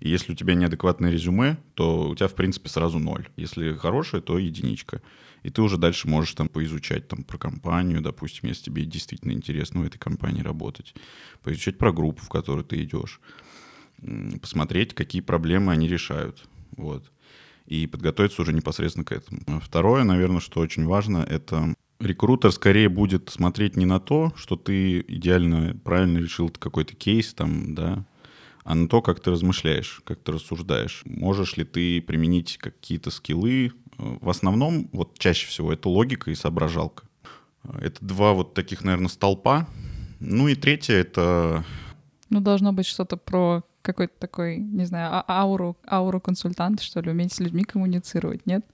И 0.00 0.08
если 0.08 0.32
у 0.32 0.34
тебя 0.34 0.54
неадекватное 0.54 1.10
резюме, 1.10 1.58
то 1.74 2.08
у 2.08 2.14
тебя, 2.14 2.28
в 2.28 2.34
принципе, 2.34 2.68
сразу 2.68 2.98
ноль. 2.98 3.28
Если 3.36 3.74
хорошее, 3.74 4.22
то 4.22 4.38
единичка. 4.38 5.02
И 5.42 5.50
ты 5.50 5.62
уже 5.62 5.76
дальше 5.76 6.08
можешь 6.08 6.34
там 6.34 6.48
поизучать 6.48 7.08
там, 7.08 7.22
про 7.22 7.38
компанию, 7.38 8.00
допустим, 8.00 8.48
если 8.48 8.64
тебе 8.64 8.84
действительно 8.84 9.32
интересно 9.32 9.80
в 9.80 9.86
этой 9.86 9.98
компании 9.98 10.42
работать. 10.42 10.94
Поизучать 11.42 11.78
про 11.78 11.92
группу, 11.92 12.22
в 12.22 12.28
которую 12.28 12.64
ты 12.64 12.82
идешь. 12.82 13.20
Посмотреть, 14.40 14.94
какие 14.94 15.20
проблемы 15.20 15.72
они 15.72 15.86
решают. 15.86 16.44
Вот. 16.76 17.10
И 17.66 17.86
подготовиться 17.86 18.42
уже 18.42 18.52
непосредственно 18.52 19.04
к 19.04 19.12
этому. 19.12 19.60
Второе, 19.60 20.04
наверное, 20.04 20.40
что 20.40 20.60
очень 20.60 20.86
важно, 20.86 21.18
это 21.18 21.74
Рекрутер 22.00 22.50
скорее 22.50 22.88
будет 22.88 23.28
смотреть 23.28 23.76
не 23.76 23.84
на 23.84 24.00
то, 24.00 24.32
что 24.34 24.56
ты 24.56 25.00
идеально, 25.06 25.78
правильно 25.84 26.16
решил 26.16 26.48
какой-то 26.48 26.96
кейс, 26.96 27.34
там, 27.34 27.74
да, 27.74 28.06
а 28.70 28.74
на 28.76 28.86
то, 28.86 29.02
как 29.02 29.18
ты 29.18 29.32
размышляешь, 29.32 30.00
как 30.04 30.20
ты 30.20 30.30
рассуждаешь. 30.30 31.02
Можешь 31.04 31.56
ли 31.56 31.64
ты 31.64 32.00
применить 32.00 32.56
какие-то 32.56 33.10
скиллы. 33.10 33.72
В 33.98 34.30
основном, 34.30 34.88
вот 34.92 35.18
чаще 35.18 35.48
всего, 35.48 35.72
это 35.72 35.88
логика 35.88 36.30
и 36.30 36.36
соображалка. 36.36 37.02
Это 37.64 37.96
два 38.00 38.32
вот 38.32 38.54
таких, 38.54 38.84
наверное, 38.84 39.08
столпа. 39.08 39.66
Ну 40.20 40.46
и 40.46 40.54
третье— 40.54 40.94
это... 40.94 41.64
Ну, 42.28 42.40
должно 42.40 42.72
быть 42.72 42.86
что-то 42.86 43.16
про 43.16 43.64
какой-то 43.82 44.14
такой, 44.20 44.58
не 44.58 44.84
знаю, 44.84 45.10
а 45.14 45.24
ауру, 45.26 45.76
ауру 45.90 46.20
консультанта, 46.20 46.84
что 46.84 47.00
ли, 47.00 47.10
уметь 47.10 47.32
с 47.32 47.40
людьми 47.40 47.64
коммуницировать, 47.64 48.46
нет? 48.46 48.64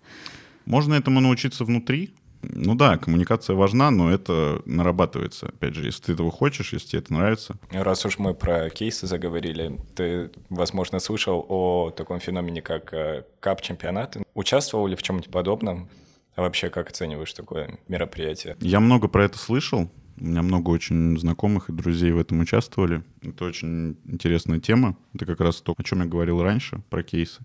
Можно 0.67 0.93
этому 0.93 1.21
научиться 1.21 1.65
внутри. 1.65 2.13
Ну 2.55 2.75
да, 2.75 2.97
коммуникация 2.97 3.57
важна, 3.57 3.91
но 3.91 4.11
это 4.11 4.61
нарабатывается. 4.65 5.47
Опять 5.47 5.75
же, 5.75 5.85
если 5.85 6.03
ты 6.03 6.13
этого 6.13 6.31
хочешь, 6.31 6.73
если 6.73 6.89
тебе 6.89 7.01
это 7.01 7.13
нравится. 7.13 7.57
Раз 7.71 8.05
уж 8.07 8.19
мы 8.19 8.35
про 8.35 8.71
кейсы 8.71 9.07
заговорили, 9.07 9.79
ты, 9.95 10.31
возможно, 10.49 10.99
слышал 10.99 11.45
о 11.49 11.91
таком 11.91 12.21
феномене, 12.21 12.63
как 12.63 12.93
э, 12.93 13.25
кап-чемпионат. 13.41 14.17
Участвовал 14.35 14.87
ли 14.87 14.97
в 14.97 15.03
чем-нибудь 15.03 15.31
подобном? 15.31 15.89
А 16.35 16.43
вообще, 16.43 16.69
как 16.69 16.91
оцениваешь 16.91 17.33
такое 17.33 17.79
мероприятие? 17.89 18.57
Я 18.61 18.81
много 18.81 19.09
про 19.09 19.25
это 19.25 19.39
слышал. 19.39 19.91
У 20.19 20.25
меня 20.25 20.43
много 20.43 20.71
очень 20.71 21.19
знакомых 21.19 21.69
и 21.69 21.73
друзей 21.73 22.13
в 22.13 22.19
этом 22.19 22.41
участвовали. 22.41 23.03
Это 23.23 23.45
очень 23.45 23.97
интересная 24.07 24.61
тема. 24.61 24.97
Это 25.15 25.27
как 25.27 25.41
раз 25.41 25.61
то, 25.61 25.75
о 25.77 25.83
чем 25.83 26.01
я 26.01 26.07
говорил 26.07 26.43
раньше, 26.43 26.83
про 26.91 27.03
кейсы. 27.03 27.41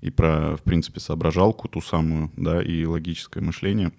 И 0.00 0.10
про, 0.10 0.56
в 0.56 0.62
принципе, 0.62 1.00
соображалку 1.00 1.66
ту 1.68 1.80
самую, 1.80 2.30
да, 2.36 2.62
и 2.62 2.84
логическое 2.84 3.40
мышление 3.40 3.92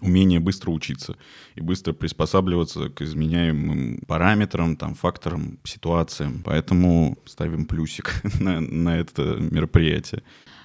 умение 0.00 0.40
быстро 0.40 0.70
учиться 0.70 1.16
и 1.54 1.60
быстро 1.60 1.92
приспосабливаться 1.92 2.88
к 2.88 3.02
изменяемым 3.02 4.00
параметрам, 4.06 4.76
там, 4.76 4.94
факторам, 4.94 5.58
ситуациям. 5.64 6.42
Поэтому 6.44 7.18
ставим 7.24 7.66
плюсик 7.66 8.22
на, 8.40 8.60
на 8.60 8.98
это 8.98 9.36
мероприятие. 9.38 10.22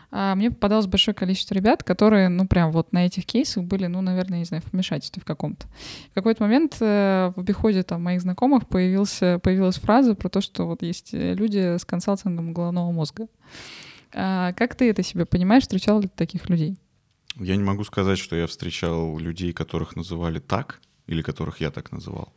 А 0.10 0.36
мне 0.36 0.50
попадалось 0.52 0.88
большое 0.88 1.14
количество 1.14 1.54
ребят, 1.54 1.84
которые, 1.84 2.30
ну, 2.30 2.48
прям 2.48 2.72
вот 2.72 2.94
на 2.94 3.06
этих 3.06 3.26
кейсах 3.26 3.66
были, 3.66 3.88
ну, 3.88 4.02
наверное, 4.02 4.40
не 4.40 4.46
знаю, 4.46 4.64
в 4.64 4.72
вмешательстве 4.72 5.22
в 5.22 5.26
каком-то. 5.26 5.68
В 6.12 6.14
какой-то 6.14 6.44
момент 6.44 6.78
э, 6.80 7.34
в 7.36 7.40
обиходе 7.40 7.84
там 7.84 8.04
моих 8.04 8.22
знакомых 8.22 8.68
появился, 8.70 9.40
появилась 9.40 9.78
фраза 9.78 10.16
про 10.16 10.30
то, 10.30 10.40
что 10.40 10.66
вот 10.66 10.82
есть 10.82 11.10
люди 11.12 11.78
с 11.78 11.84
консалтингом 11.84 12.54
головного 12.54 12.92
мозга. 12.92 13.28
А 14.14 14.54
как 14.54 14.76
ты 14.76 14.90
это 14.90 15.04
себе 15.04 15.26
понимаешь? 15.26 15.64
Встречал 15.64 16.00
ли 16.00 16.08
ты 16.08 16.14
таких 16.16 16.50
людей? 16.50 16.78
Я 17.40 17.56
не 17.56 17.64
могу 17.64 17.84
сказать, 17.84 18.20
что 18.20 18.36
я 18.36 18.48
встречал 18.48 19.18
людей, 19.18 19.54
которых 19.54 19.96
называли 19.96 20.40
так, 20.40 20.82
или 21.08 21.22
которых 21.22 21.62
я 21.62 21.72
так 21.72 21.92
называл, 21.92 22.34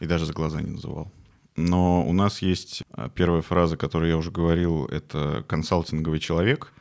и 0.00 0.06
даже 0.06 0.26
за 0.26 0.32
глаза 0.32 0.60
не 0.60 0.70
называл. 0.70 1.12
Но 1.56 2.06
у 2.06 2.12
нас 2.12 2.42
есть 2.42 2.82
а, 2.92 3.08
первая 3.08 3.42
фраза, 3.42 3.76
которую 3.76 4.10
я 4.10 4.16
уже 4.16 4.30
говорил, 4.30 4.86
это 4.86 5.44
консалтинговый 5.48 6.20
человек— 6.20 6.72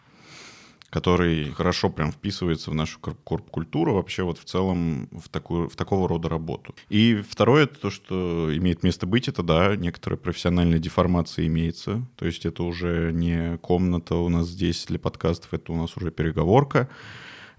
который 0.90 1.52
хорошо 1.52 1.90
прям 1.90 2.12
вписывается 2.12 2.72
в 2.72 2.74
нашу 2.74 3.00
корп-культуру 3.00 3.94
вообще 3.94 4.24
вот 4.24 4.40
в 4.40 4.46
целом 4.46 5.08
в, 5.12 5.30
такую, 5.30 5.70
в 5.70 5.76
такого 5.76 6.08
рода 6.08 6.30
работу. 6.30 6.74
И 6.90 7.24
второе, 7.28 7.64
это 7.64 7.80
то, 7.80 7.90
что 7.90 8.50
имеет 8.56 8.84
место 8.84 9.06
быть, 9.06 9.28
это, 9.28 9.44
да, 9.44 9.76
некоторая 9.76 10.18
профессиональная 10.18 10.80
деформация 10.80 11.46
имеется, 11.48 12.06
то 12.16 12.26
есть 12.26 12.46
это 12.46 12.64
уже 12.64 13.12
не 13.14 13.58
комната 13.58 14.16
у 14.16 14.30
нас 14.30 14.48
здесь 14.48 14.86
для 14.88 15.00
подкастов, 15.00 15.54
это 15.54 15.72
у 15.72 15.76
нас 15.76 15.96
уже 15.96 16.12
переговорка, 16.12 16.90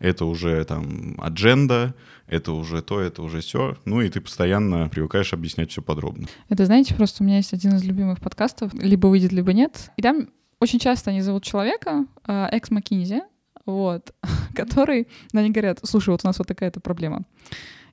это 0.00 0.24
уже 0.24 0.64
там 0.64 1.14
адженда, 1.18 1.94
это 2.26 2.52
уже 2.52 2.82
то, 2.82 3.00
это 3.00 3.22
уже 3.22 3.40
все. 3.40 3.76
Ну 3.84 4.00
и 4.00 4.08
ты 4.08 4.20
постоянно 4.20 4.88
привыкаешь 4.88 5.32
объяснять 5.32 5.70
все 5.70 5.82
подробно. 5.82 6.26
Это, 6.48 6.66
знаете, 6.66 6.94
просто 6.94 7.22
у 7.22 7.26
меня 7.26 7.36
есть 7.36 7.52
один 7.52 7.76
из 7.76 7.84
любимых 7.84 8.20
подкастов, 8.20 8.74
либо 8.74 9.06
выйдет, 9.06 9.32
либо 9.32 9.52
нет. 9.52 9.92
И 9.96 10.02
там 10.02 10.30
очень 10.58 10.78
часто 10.78 11.10
они 11.10 11.20
зовут 11.20 11.44
человека, 11.44 12.06
э, 12.26 12.46
экс-Маккинзи, 12.52 13.22
вот, 13.66 14.12
который, 14.54 15.06
ну, 15.32 15.40
они 15.40 15.50
говорят, 15.50 15.80
слушай, 15.84 16.10
вот 16.10 16.20
у 16.24 16.26
нас 16.26 16.38
вот 16.38 16.48
такая-то 16.48 16.80
проблема. 16.80 17.22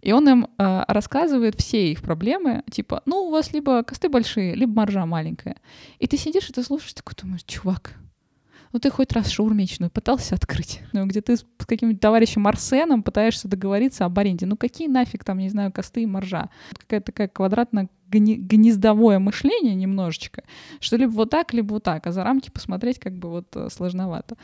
И 0.01 0.11
он 0.11 0.29
им 0.29 0.47
э, 0.57 0.83
рассказывает 0.87 1.59
все 1.59 1.91
их 1.91 2.01
проблемы, 2.01 2.63
типа, 2.71 3.01
ну, 3.05 3.23
у 3.23 3.31
вас 3.31 3.51
либо 3.51 3.83
косты 3.83 4.09
большие, 4.09 4.55
либо 4.55 4.73
маржа 4.73 5.05
маленькая. 5.05 5.57
И 5.99 6.07
ты 6.07 6.17
сидишь 6.17 6.49
и 6.49 6.53
ты 6.53 6.63
слушаешь, 6.63 6.93
такой 6.93 7.15
думаешь, 7.19 7.43
чувак, 7.43 7.95
ну 8.77 8.79
ты 8.79 8.91
хоть 8.91 9.11
раз 9.11 9.31
шаурмечную 9.31 9.89
пытался 9.89 10.35
открыть, 10.35 10.81
ну 10.93 11.07
где 11.07 11.21
ты 11.21 11.35
с 11.35 11.45
каким-нибудь 11.65 11.99
товарищем 11.99 12.45
Арсеном 12.45 13.01
пытаешься 13.01 13.47
договориться 13.47 14.05
об 14.05 14.19
аренде. 14.19 14.45
Ну 14.45 14.55
какие 14.55 14.87
нафиг 14.87 15.23
там, 15.23 15.39
не 15.39 15.49
знаю, 15.49 15.71
косты 15.71 16.03
и 16.03 16.05
маржа? 16.05 16.49
Какая-то 16.77 17.07
такая 17.07 17.27
квадратно 17.27 17.89
гнездовое 18.07 19.17
мышление 19.17 19.73
немножечко, 19.73 20.43
что 20.79 20.95
либо 20.95 21.09
вот 21.09 21.31
так, 21.31 21.53
либо 21.53 21.73
вот 21.73 21.83
так, 21.83 22.05
а 22.05 22.11
за 22.11 22.23
рамки 22.23 22.51
посмотреть 22.51 22.99
как 22.99 23.13
бы 23.13 23.29
вот 23.29 23.47
э, 23.55 23.69
сложновато. 23.71 24.35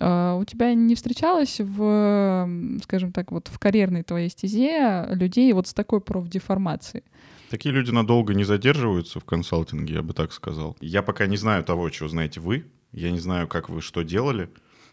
А, 0.00 0.34
у 0.36 0.44
тебя 0.44 0.72
не 0.72 0.94
встречалось 0.94 1.60
в, 1.60 2.48
скажем 2.84 3.12
так, 3.12 3.32
вот 3.32 3.48
в 3.48 3.58
карьерной 3.58 4.02
твоей 4.02 4.30
стезе 4.30 5.06
людей 5.10 5.52
вот 5.52 5.68
с 5.68 5.74
такой 5.74 6.00
профдеформацией? 6.00 7.04
Такие 7.50 7.72
люди 7.72 7.90
надолго 7.90 8.32
не 8.32 8.44
задерживаются 8.44 9.20
в 9.20 9.24
консалтинге, 9.24 9.96
я 9.96 10.02
бы 10.02 10.14
так 10.14 10.32
сказал. 10.32 10.74
Я 10.80 11.02
пока 11.02 11.26
не 11.26 11.36
знаю 11.36 11.62
того, 11.62 11.90
чего 11.90 12.08
знаете 12.08 12.40
вы, 12.40 12.64
я 12.94 13.10
не 13.10 13.18
знаю, 13.18 13.48
как 13.48 13.68
вы 13.68 13.80
что 13.80 14.02
делали. 14.02 14.48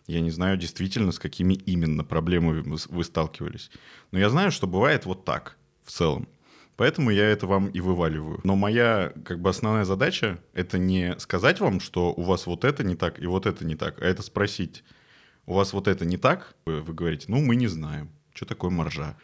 Я 0.08 0.22
не 0.22 0.32
знаю 0.32 0.58
действительно, 0.58 1.12
с 1.12 1.20
какими 1.20 1.54
именно 1.54 2.04
проблемами 2.04 2.64
вы 2.90 3.04
сталкивались. 3.04 3.70
Но 4.12 4.20
я 4.20 4.30
знаю, 4.30 4.52
что 4.52 4.68
бывает 4.68 5.06
вот 5.06 5.26
так 5.26 5.58
в 5.84 5.92
целом. 5.92 6.28
Поэтому 6.76 7.12
я 7.12 7.26
это 7.26 7.46
вам 7.46 7.68
и 7.68 7.80
вываливаю. 7.80 8.40
Но 8.44 8.56
моя 8.56 9.14
как 9.24 9.40
бы 9.40 9.52
основная 9.52 9.86
задача— 9.86 10.40
это 10.54 10.80
не 10.80 11.16
сказать 11.20 11.60
вам, 11.60 11.80
что 11.80 12.12
у 12.12 12.24
вас 12.24 12.48
вот 12.48 12.66
это 12.66 12.84
не 12.84 12.96
так 12.96 13.22
и 13.22 13.28
вот 13.28 13.46
это 13.46 13.64
не 13.64 13.76
так, 13.76 14.02
а 14.02 14.06
это 14.06 14.24
спросить. 14.24 14.84
У 15.46 15.54
вас 15.54 15.74
вот 15.74 15.88
это 15.88 16.06
не 16.06 16.18
так? 16.18 16.56
Вы, 16.66 16.82
говорите, 16.82 17.26
ну, 17.28 17.40
мы 17.40 17.56
не 17.56 17.68
знаем. 17.68 18.10
Что 18.34 18.46
такое 18.46 18.72
маржа? 18.72 19.16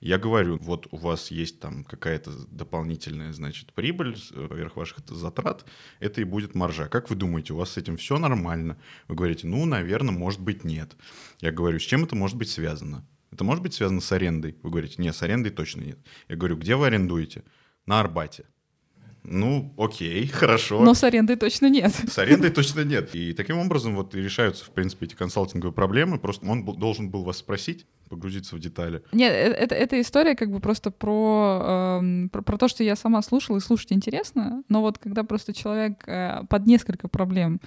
Я 0.00 0.16
говорю, 0.16 0.56
вот 0.58 0.86
у 0.90 0.96
вас 0.96 1.30
есть 1.30 1.60
там 1.60 1.84
какая-то 1.84 2.30
дополнительная, 2.48 3.34
значит, 3.34 3.74
прибыль 3.74 4.16
вверх 4.34 4.76
ваших 4.76 5.00
затрат, 5.06 5.66
это 5.98 6.22
и 6.22 6.24
будет 6.24 6.54
маржа. 6.54 6.88
Как 6.88 7.10
вы 7.10 7.16
думаете, 7.16 7.52
у 7.52 7.56
вас 7.56 7.72
с 7.72 7.76
этим 7.76 7.98
все 7.98 8.18
нормально? 8.18 8.78
Вы 9.08 9.14
говорите, 9.14 9.46
ну, 9.46 9.66
наверное, 9.66 10.14
может 10.14 10.40
быть, 10.40 10.64
нет. 10.64 10.96
Я 11.40 11.52
говорю, 11.52 11.78
с 11.78 11.82
чем 11.82 12.04
это 12.04 12.16
может 12.16 12.38
быть 12.38 12.48
связано? 12.48 13.06
Это 13.30 13.44
может 13.44 13.62
быть 13.62 13.74
связано 13.74 14.00
с 14.00 14.10
арендой? 14.10 14.56
Вы 14.62 14.70
говорите, 14.70 14.94
нет, 15.02 15.14
с 15.14 15.22
арендой 15.22 15.52
точно 15.52 15.82
нет. 15.82 15.98
Я 16.28 16.36
говорю, 16.36 16.56
где 16.56 16.76
вы 16.76 16.86
арендуете? 16.86 17.44
На 17.84 18.00
Арбате. 18.00 18.46
Ну, 19.22 19.72
окей, 19.76 20.26
хорошо. 20.32 20.80
Но 20.80 20.94
с 20.94 21.04
арендой 21.04 21.36
точно 21.36 21.68
нет. 21.68 21.92
С 21.92 22.18
арендой 22.18 22.50
точно 22.50 22.84
нет. 22.84 23.14
И 23.14 23.32
таким 23.32 23.58
образом 23.58 23.96
вот 23.96 24.14
и 24.14 24.20
решаются, 24.20 24.64
в 24.64 24.70
принципе, 24.70 25.06
эти 25.06 25.14
консалтинговые 25.14 25.72
проблемы. 25.72 26.18
Просто 26.18 26.46
он 26.46 26.64
должен 26.64 27.10
был 27.10 27.22
вас 27.22 27.38
спросить, 27.38 27.86
погрузиться 28.08 28.56
в 28.56 28.58
детали. 28.58 29.02
Нет, 29.12 29.32
э, 29.32 29.52
это, 29.52 29.74
эта 29.74 30.00
история 30.00 30.34
как 30.34 30.50
бы 30.50 30.60
просто 30.60 30.90
про, 30.90 32.00
э, 32.02 32.28
про, 32.30 32.42
про 32.42 32.58
то, 32.58 32.68
что 32.68 32.82
я 32.82 32.96
сама 32.96 33.22
слушала, 33.22 33.58
и 33.58 33.60
слушать 33.60 33.92
интересно, 33.92 34.64
но 34.68 34.80
вот 34.80 34.98
когда 34.98 35.22
просто 35.22 35.52
человек 35.54 36.02
э, 36.06 36.42
под 36.48 36.66
несколько 36.66 37.08
проблем 37.08 37.60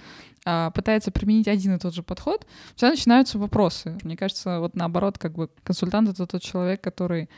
э, 0.44 0.70
пытается 0.74 1.10
применить 1.10 1.48
один 1.48 1.74
и 1.74 1.78
тот 1.78 1.94
же 1.94 2.02
подход, 2.02 2.46
всегда 2.76 2.90
начинаются 2.90 3.38
вопросы. 3.38 3.98
Мне 4.02 4.16
кажется, 4.16 4.60
вот 4.60 4.76
наоборот, 4.76 5.18
как 5.18 5.32
бы 5.32 5.48
консультант— 5.62 6.08
это 6.10 6.26
тот 6.26 6.42
человек, 6.42 6.82
который 6.82 7.28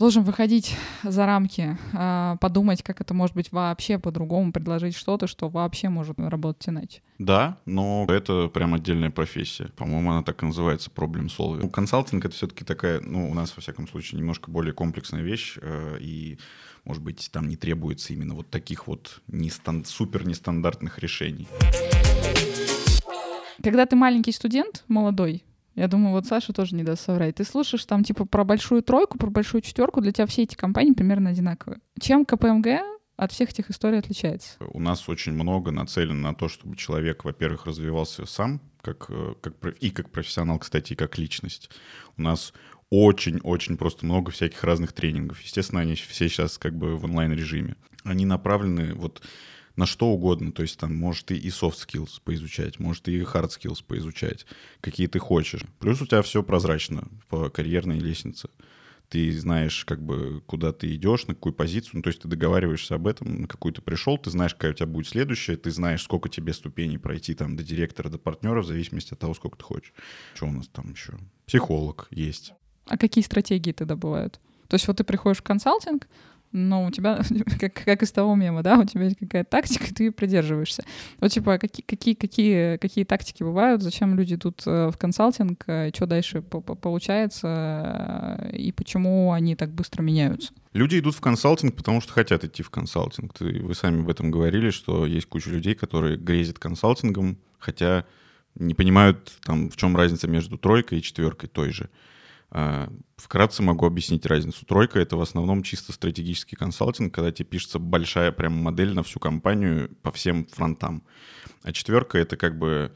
должен 0.00 0.24
выходить 0.24 0.76
за 1.02 1.26
рамки, 1.26 1.76
а, 1.92 2.36
подумать, 2.36 2.82
как 2.82 3.02
это 3.02 3.12
может 3.12 3.36
быть 3.36 3.52
вообще 3.52 3.98
по-другому, 3.98 4.50
предложить 4.50 4.96
что-то, 4.96 5.26
что 5.26 5.50
вообще 5.50 5.90
может 5.90 6.18
работать 6.18 6.66
иначе. 6.70 7.02
Да, 7.18 7.58
но 7.66 8.06
это 8.08 8.48
прям 8.48 8.72
отдельная 8.72 9.10
профессия. 9.10 9.68
По-моему, 9.76 10.10
она 10.10 10.22
так 10.22 10.42
и 10.42 10.46
называется 10.46 10.90
проблем 10.90 11.26
solving. 11.26 11.60
Ну, 11.60 11.68
консалтинг— 11.68 12.24
это 12.24 12.34
все-таки 12.34 12.64
такая, 12.64 13.02
ну, 13.02 13.30
у 13.30 13.34
нас, 13.34 13.54
во 13.54 13.60
всяком 13.60 13.86
случае, 13.86 14.18
немножко 14.20 14.50
более 14.50 14.72
комплексная 14.72 15.20
вещь, 15.20 15.58
э, 15.60 15.98
и, 16.00 16.38
может 16.86 17.02
быть, 17.02 17.28
там 17.30 17.46
не 17.46 17.56
требуется 17.56 18.14
именно 18.14 18.34
вот 18.34 18.48
таких 18.48 18.86
вот 18.86 19.20
нестан- 19.28 19.84
супер 19.84 20.26
нестандартных 20.26 20.98
решений. 20.98 21.46
Когда 23.62 23.84
ты 23.84 23.96
маленький 23.96 24.32
студент, 24.32 24.82
молодой, 24.88 25.44
я 25.80 25.88
думаю, 25.88 26.12
вот 26.12 26.26
Саша 26.26 26.52
тоже 26.52 26.76
не 26.76 26.82
даст 26.82 27.06
соврать. 27.06 27.36
Ты 27.36 27.44
слушаешь 27.44 27.86
там 27.86 28.04
типа 28.04 28.26
про 28.26 28.44
большую 28.44 28.82
тройку, 28.82 29.16
про 29.16 29.30
большую 29.30 29.62
четверку, 29.62 30.02
для 30.02 30.12
тебя 30.12 30.26
все 30.26 30.42
эти 30.42 30.54
компании 30.54 30.92
примерно 30.92 31.30
одинаковые. 31.30 31.80
Чем 31.98 32.26
КПМГ 32.26 32.82
от 33.16 33.32
всех 33.32 33.48
этих 33.48 33.70
историй 33.70 33.98
отличается? 33.98 34.58
У 34.60 34.78
нас 34.78 35.08
очень 35.08 35.32
много 35.32 35.70
нацелено 35.70 36.20
на 36.20 36.34
то, 36.34 36.48
чтобы 36.48 36.76
человек, 36.76 37.24
во-первых, 37.24 37.64
развивался 37.64 38.26
сам, 38.26 38.60
как, 38.82 39.06
э, 39.08 39.32
как, 39.40 39.54
и 39.80 39.90
как 39.90 40.10
профессионал, 40.10 40.58
кстати, 40.58 40.92
и 40.92 40.96
как 40.96 41.16
личность. 41.16 41.70
У 42.18 42.20
нас 42.20 42.52
очень-очень 42.90 43.78
просто 43.78 44.04
много 44.04 44.32
всяких 44.32 44.62
разных 44.62 44.92
тренингов. 44.92 45.40
Естественно, 45.40 45.80
они 45.80 45.94
все 45.94 46.28
сейчас 46.28 46.58
как 46.58 46.76
бы 46.76 46.94
в 46.96 47.06
онлайн-режиме. 47.06 47.76
Они 48.04 48.26
направлены 48.26 48.92
вот 48.92 49.22
на 49.80 49.86
что 49.86 50.08
угодно. 50.08 50.52
То 50.52 50.62
есть 50.62 50.78
там 50.78 50.94
может 50.94 51.30
и, 51.30 51.48
soft 51.48 51.78
skills 51.86 52.20
поизучать, 52.22 52.78
может 52.78 53.08
и 53.08 53.18
hard 53.22 53.48
skills 53.48 53.82
поизучать, 53.84 54.46
какие 54.82 55.06
ты 55.06 55.18
хочешь. 55.18 55.62
Плюс 55.78 56.02
у 56.02 56.06
тебя 56.06 56.20
все 56.20 56.42
прозрачно 56.42 57.08
по 57.28 57.48
карьерной 57.48 57.98
лестнице. 57.98 58.50
ты 59.08 59.36
знаешь, 59.36 59.84
как 59.86 60.00
бы, 60.00 60.42
куда 60.46 60.72
ты 60.72 60.94
идешь, 60.94 61.26
на 61.26 61.34
какую 61.34 61.52
позицию, 61.52 61.92
ну, 61.94 62.02
то 62.02 62.08
есть 62.10 62.20
ты 62.20 62.28
договариваешься 62.28 62.94
об 62.94 63.08
этом, 63.08 63.42
на 63.42 63.48
какую 63.48 63.72
ты 63.72 63.82
пришел, 63.82 64.18
ты 64.18 64.30
знаешь, 64.30 64.54
какая 64.54 64.70
у 64.70 64.74
тебя 64.74 64.86
будет 64.86 65.08
следующая, 65.08 65.56
ты 65.56 65.70
знаешь, 65.70 66.02
сколько 66.02 66.28
тебе 66.28 66.52
ступеней 66.52 66.98
пройти 66.98 67.34
там 67.34 67.56
до 67.56 67.64
директора, 67.64 68.08
до 68.08 68.18
партнера, 68.18 68.62
в 68.62 68.66
зависимости 68.66 69.14
от 69.14 69.18
того, 69.18 69.34
сколько 69.34 69.56
ты 69.56 69.64
хочешь. 69.64 69.92
Что 70.34 70.46
у 70.46 70.52
нас 70.52 70.68
там 70.68 70.92
еще? 70.92 71.14
Психолог 71.46 72.06
есть. 72.10 72.52
А 72.86 72.96
какие 72.96 73.24
стратегии 73.24 73.72
тогда 73.72 73.96
бывают? 73.96 74.40
То 74.68 74.74
есть 74.74 74.86
вот 74.86 74.98
ты 74.98 75.04
приходишь 75.04 75.38
в 75.38 75.42
консалтинг, 75.42 76.06
но 76.52 76.86
у 76.86 76.90
тебя, 76.90 77.20
как, 77.60 77.74
как 77.74 78.02
из 78.02 78.12
того 78.12 78.34
мема, 78.34 78.62
да, 78.62 78.78
у 78.78 78.84
тебя 78.84 79.04
есть 79.04 79.18
какая-то 79.18 79.50
тактика, 79.50 79.94
ты 79.94 80.04
ее 80.04 80.12
придерживаешься. 80.12 80.84
Вот 81.20 81.30
типа, 81.30 81.58
какие, 81.58 81.84
какие, 81.84 82.14
какие, 82.14 82.76
какие 82.76 83.04
тактики 83.04 83.42
бывают, 83.42 83.82
зачем 83.82 84.16
люди 84.16 84.34
идут 84.34 84.62
э, 84.66 84.90
в 84.92 84.96
консалтинг, 84.96 85.64
э, 85.66 85.90
что 85.94 86.06
дальше 86.06 86.42
получается, 86.42 88.38
э, 88.42 88.56
и 88.56 88.72
почему 88.72 89.32
они 89.32 89.56
так 89.56 89.70
быстро 89.70 90.02
меняются? 90.02 90.52
Люди 90.72 90.98
идут 90.98 91.14
в 91.16 91.20
консалтинг, 91.20 91.76
потому 91.76 92.00
что 92.00 92.12
хотят 92.12 92.44
идти 92.44 92.62
в 92.62 92.70
консалтинг. 92.70 93.34
Ты, 93.34 93.60
вы 93.62 93.74
сами 93.74 94.00
об 94.00 94.08
этом 94.08 94.30
говорили, 94.30 94.70
что 94.70 95.04
есть 95.06 95.26
куча 95.26 95.50
людей, 95.50 95.74
которые 95.74 96.16
грезят 96.16 96.58
консалтингом, 96.58 97.38
хотя 97.58 98.04
не 98.54 98.74
понимают, 98.74 99.38
там, 99.44 99.70
в 99.70 99.76
чем 99.76 99.96
разница 99.96 100.28
между 100.28 100.58
тройкой 100.58 100.98
и 100.98 101.02
четверкой 101.02 101.48
той 101.48 101.70
же. 101.70 101.88
А, 102.52 102.92
вкратце 103.16 103.62
могу 103.62 103.86
объяснить 103.86 104.26
разницу. 104.26 104.66
Тройка— 104.66 104.98
это 105.00 105.16
в 105.16 105.20
основном 105.20 105.62
чисто 105.62 105.92
стратегический 105.92 106.56
консалтинг, 106.56 107.14
когда 107.14 107.30
тебе 107.30 107.46
пишется 107.46 107.78
большая 107.78 108.32
прям 108.32 108.54
модель 108.54 108.92
на 108.92 109.02
всю 109.02 109.20
компанию 109.20 109.94
по 110.02 110.10
всем 110.10 110.46
фронтам. 110.46 111.04
А 111.62 111.72
четверка— 111.72 112.18
это 112.20 112.36
как 112.36 112.58
бы, 112.58 112.92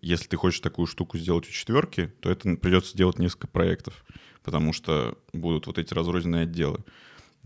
если 0.00 0.28
ты 0.28 0.36
хочешь 0.36 0.60
такую 0.60 0.86
штуку 0.86 1.18
сделать 1.18 1.48
у 1.48 1.50
четверки, 1.50 2.12
то 2.20 2.30
это 2.30 2.56
придется 2.56 2.96
делать 2.96 3.18
несколько 3.18 3.48
проектов, 3.48 4.04
потому 4.44 4.72
что 4.72 5.18
будут 5.32 5.66
вот 5.66 5.78
эти 5.78 5.92
разрозненные 5.92 6.44
отделы. 6.44 6.84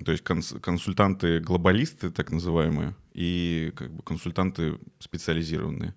То 0.04 0.12
есть 0.12 0.22
консультанты-глобалисты, 0.24 2.10
так 2.10 2.30
называемые, 2.30 2.94
и 3.14 3.72
как 3.74 3.94
бы 3.94 4.02
консультанты 4.02 4.78
специализированные. 4.98 5.94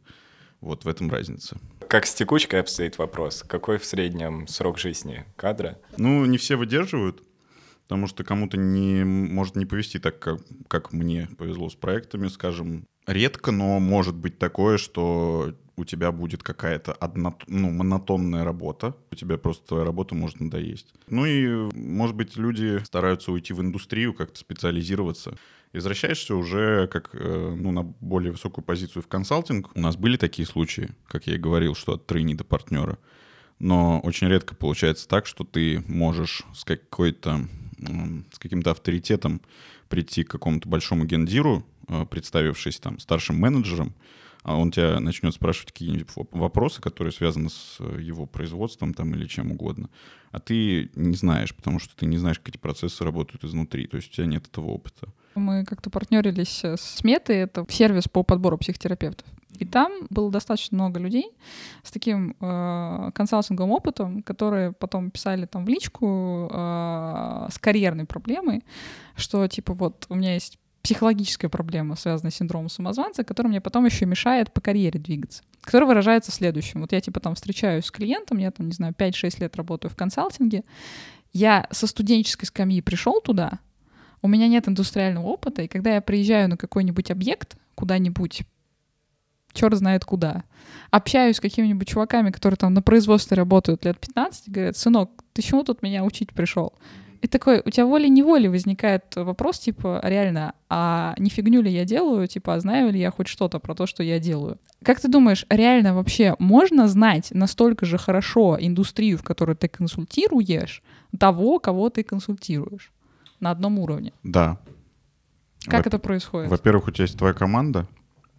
Вот 0.61 0.85
в 0.85 0.87
этом 0.87 1.09
разница. 1.09 1.57
Как 1.87 2.05
с 2.05 2.13
текучкой 2.13 2.59
обстоит 2.59 2.97
вопрос? 2.97 3.43
Какой 3.47 3.77
в 3.77 3.85
среднем 3.85 4.47
срок 4.47 4.77
жизни 4.77 5.25
кадра? 5.35 5.79
Ну, 5.97 6.25
не 6.25 6.37
все 6.37 6.55
выдерживают, 6.55 7.23
потому 7.83 8.07
что 8.07 8.23
кому-то 8.23 8.57
не, 8.57 9.03
может 9.03 9.55
не 9.55 9.65
повести 9.65 9.99
так, 9.99 10.19
как, 10.19 10.41
как 10.67 10.93
мне 10.93 11.29
повезло 11.37 11.69
с 11.69 11.75
проектами, 11.75 12.27
скажем. 12.27 12.85
Редко, 13.07 13.51
но 13.51 13.79
может 13.79 14.15
быть 14.15 14.37
такое, 14.37 14.77
что 14.77 15.55
у 15.77 15.85
тебя 15.85 16.11
будет 16.11 16.43
какая-то 16.43 16.91
одно, 16.93 17.37
ну, 17.47 17.71
монотонная 17.71 18.43
работа, 18.43 18.95
у 19.11 19.15
тебя 19.15 19.37
просто 19.37 19.65
твоя 19.65 19.85
работа 19.85 20.13
может 20.13 20.39
надоесть. 20.41 20.93
Ну 21.07 21.25
и, 21.25 21.47
может 21.73 22.15
быть, 22.15 22.35
люди 22.37 22.83
стараются 22.83 23.31
уйти 23.31 23.53
в 23.53 23.61
индустрию, 23.61 24.13
как-то 24.13 24.37
специализироваться 24.39 25.37
и 25.73 25.77
возвращаешься 25.77 26.35
уже 26.35 26.87
как 26.87 27.09
э, 27.13 27.55
ну, 27.57 27.71
на 27.71 27.83
более 27.83 28.31
высокую 28.31 28.65
позицию 28.65 29.03
в 29.03 29.07
консалтинг. 29.07 29.69
У 29.75 29.79
нас 29.79 29.97
были 29.97 30.17
такие 30.17 30.47
случаи, 30.47 30.89
как 31.07 31.27
я 31.27 31.35
и 31.35 31.39
говорил, 31.39 31.75
что 31.75 31.93
от 31.93 32.07
тройни 32.07 32.33
до 32.33 32.43
партнера. 32.43 32.97
Но 33.59 33.99
очень 33.99 34.29
редко 34.29 34.55
получается 34.55 35.07
так, 35.07 35.27
что 35.27 35.43
ты 35.43 35.83
можешь 35.87 36.43
с 36.53 36.63
какой-то 36.63 37.47
с 38.31 38.39
каким-то 38.39 38.71
авторитетом 38.71 39.41
прийти 39.87 40.23
к 40.23 40.31
какому-то 40.31 40.67
большому 40.67 41.05
гендиру, 41.05 41.65
э, 41.87 42.05
представившись 42.05 42.79
там 42.79 42.99
старшим 42.99 43.37
менеджером, 43.37 43.93
а 44.43 44.55
он 44.55 44.71
тебя 44.71 44.99
начнет 44.99 45.33
спрашивать 45.33 45.71
какие-нибудь 45.71 46.09
вопросы, 46.31 46.81
которые 46.81 47.11
связаны 47.11 47.49
с 47.49 47.77
э, 47.79 47.99
его 48.01 48.25
производством 48.25 48.93
там 48.93 49.13
или 49.13 49.27
чем 49.27 49.51
угодно, 49.51 49.89
а 50.31 50.39
ты 50.39 50.91
не 50.95 51.15
знаешь, 51.15 51.55
потому 51.55 51.79
что 51.79 51.95
ты 51.95 52.05
не 52.05 52.17
знаешь, 52.17 52.39
как 52.39 52.49
эти 52.49 52.57
процессы 52.57 53.03
работают 53.03 53.43
изнутри, 53.43 53.87
то 53.87 53.97
есть 53.97 54.09
у 54.09 54.13
тебя 54.13 54.25
нет 54.25 54.47
этого 54.47 54.67
опыта. 54.67 55.09
Мы 55.35 55.65
как-то 55.65 55.89
партнерились 55.89 56.63
с 56.63 57.03
Метой, 57.03 57.37
это 57.37 57.65
сервис 57.69 58.07
по 58.07 58.23
подбору 58.23 58.57
психотерапевтов. 58.57 59.27
И 59.57 59.65
там 59.65 59.91
было 60.09 60.31
достаточно 60.31 60.75
много 60.75 60.99
людей 60.99 61.31
с 61.83 61.91
таким 61.91 62.35
э, 62.39 63.11
консалтинговым 63.13 63.71
опытом, 63.71 64.23
которые 64.23 64.71
потом 64.71 65.11
писали 65.11 65.45
там 65.45 65.65
в 65.65 65.69
личку 65.69 66.49
э, 66.51 67.47
с 67.51 67.57
карьерной 67.59 68.05
проблемой, 68.05 68.63
что 69.15 69.45
типа 69.47 69.73
вот 69.73 70.05
у 70.09 70.15
меня 70.15 70.35
есть 70.35 70.59
психологическая 70.81 71.49
проблема, 71.49 71.95
связанная 71.95 72.31
с 72.31 72.35
синдромом 72.35 72.69
самозванца, 72.69 73.23
которая 73.23 73.49
мне 73.49 73.61
потом 73.61 73.85
еще 73.85 74.05
мешает 74.05 74.53
по 74.53 74.61
карьере 74.61 74.99
двигаться, 74.99 75.43
которая 75.61 75.87
выражается 75.87 76.31
в 76.31 76.35
следующем. 76.35 76.81
Вот 76.81 76.91
я 76.91 77.01
типа 77.01 77.19
там 77.19 77.35
встречаюсь 77.35 77.85
с 77.85 77.91
клиентом, 77.91 78.37
я 78.37 78.51
там, 78.51 78.67
не 78.67 78.73
знаю, 78.73 78.93
5-6 78.97 79.41
лет 79.41 79.55
работаю 79.55 79.91
в 79.91 79.95
консалтинге, 79.95 80.63
я 81.33 81.67
со 81.71 81.85
студенческой 81.87 82.45
скамьи 82.45 82.81
пришел 82.81 83.21
туда, 83.21 83.59
у 84.21 84.27
меня 84.27 84.47
нет 84.47 84.67
индустриального 84.67 85.25
опыта, 85.27 85.61
и 85.61 85.67
когда 85.67 85.95
я 85.95 86.01
приезжаю 86.01 86.49
на 86.49 86.57
какой-нибудь 86.57 87.11
объект, 87.11 87.57
куда-нибудь, 87.75 88.43
черт 89.53 89.75
знает 89.75 90.05
куда, 90.05 90.43
общаюсь 90.91 91.37
с 91.37 91.39
какими-нибудь 91.39 91.87
чуваками, 91.87 92.31
которые 92.31 92.57
там 92.57 92.73
на 92.73 92.81
производстве 92.81 93.35
работают 93.35 93.85
лет 93.85 93.99
15, 93.99 94.49
говорят, 94.49 94.77
сынок, 94.77 95.23
ты 95.33 95.41
чему 95.41 95.63
тут 95.63 95.81
меня 95.81 96.03
учить 96.03 96.33
пришел? 96.33 96.73
И 97.21 97.27
такой, 97.27 97.61
у 97.65 97.69
тебя 97.69 97.85
волей-неволей 97.85 98.47
возникает 98.47 99.15
вопрос, 99.15 99.59
типа, 99.59 99.99
реально, 100.03 100.53
а 100.69 101.15
не 101.17 101.29
фигню 101.29 101.61
ли 101.61 101.71
я 101.71 101.85
делаю, 101.85 102.27
типа, 102.27 102.55
а 102.55 102.59
знаю 102.59 102.91
ли 102.91 102.99
я 102.99 103.11
хоть 103.11 103.27
что-то 103.27 103.59
про 103.59 103.75
то, 103.75 103.85
что 103.85 104.03
я 104.03 104.19
делаю? 104.19 104.57
Как 104.83 105.01
ты 105.01 105.09
думаешь, 105.09 105.45
реально 105.49 105.93
вообще 105.93 106.35
можно 106.39 106.87
знать 106.87 107.29
настолько 107.31 107.85
же 107.85 107.97
хорошо 107.97 108.57
индустрию, 108.59 109.17
в 109.17 109.23
которой 109.23 109.55
ты 109.55 109.67
консультируешь, 109.67 110.81
того, 111.17 111.59
кого 111.59 111.89
ты 111.89 112.03
консультируешь? 112.03 112.91
на 113.39 113.51
одном 113.51 113.79
уровне. 113.79 114.13
Да. 114.23 114.59
Как 115.65 115.85
Во- 115.85 115.89
это 115.89 115.99
происходит? 115.99 116.49
Во-первых, 116.49 116.87
у 116.87 116.91
тебя 116.91 117.03
есть 117.03 117.17
твоя 117.17 117.33
команда, 117.33 117.87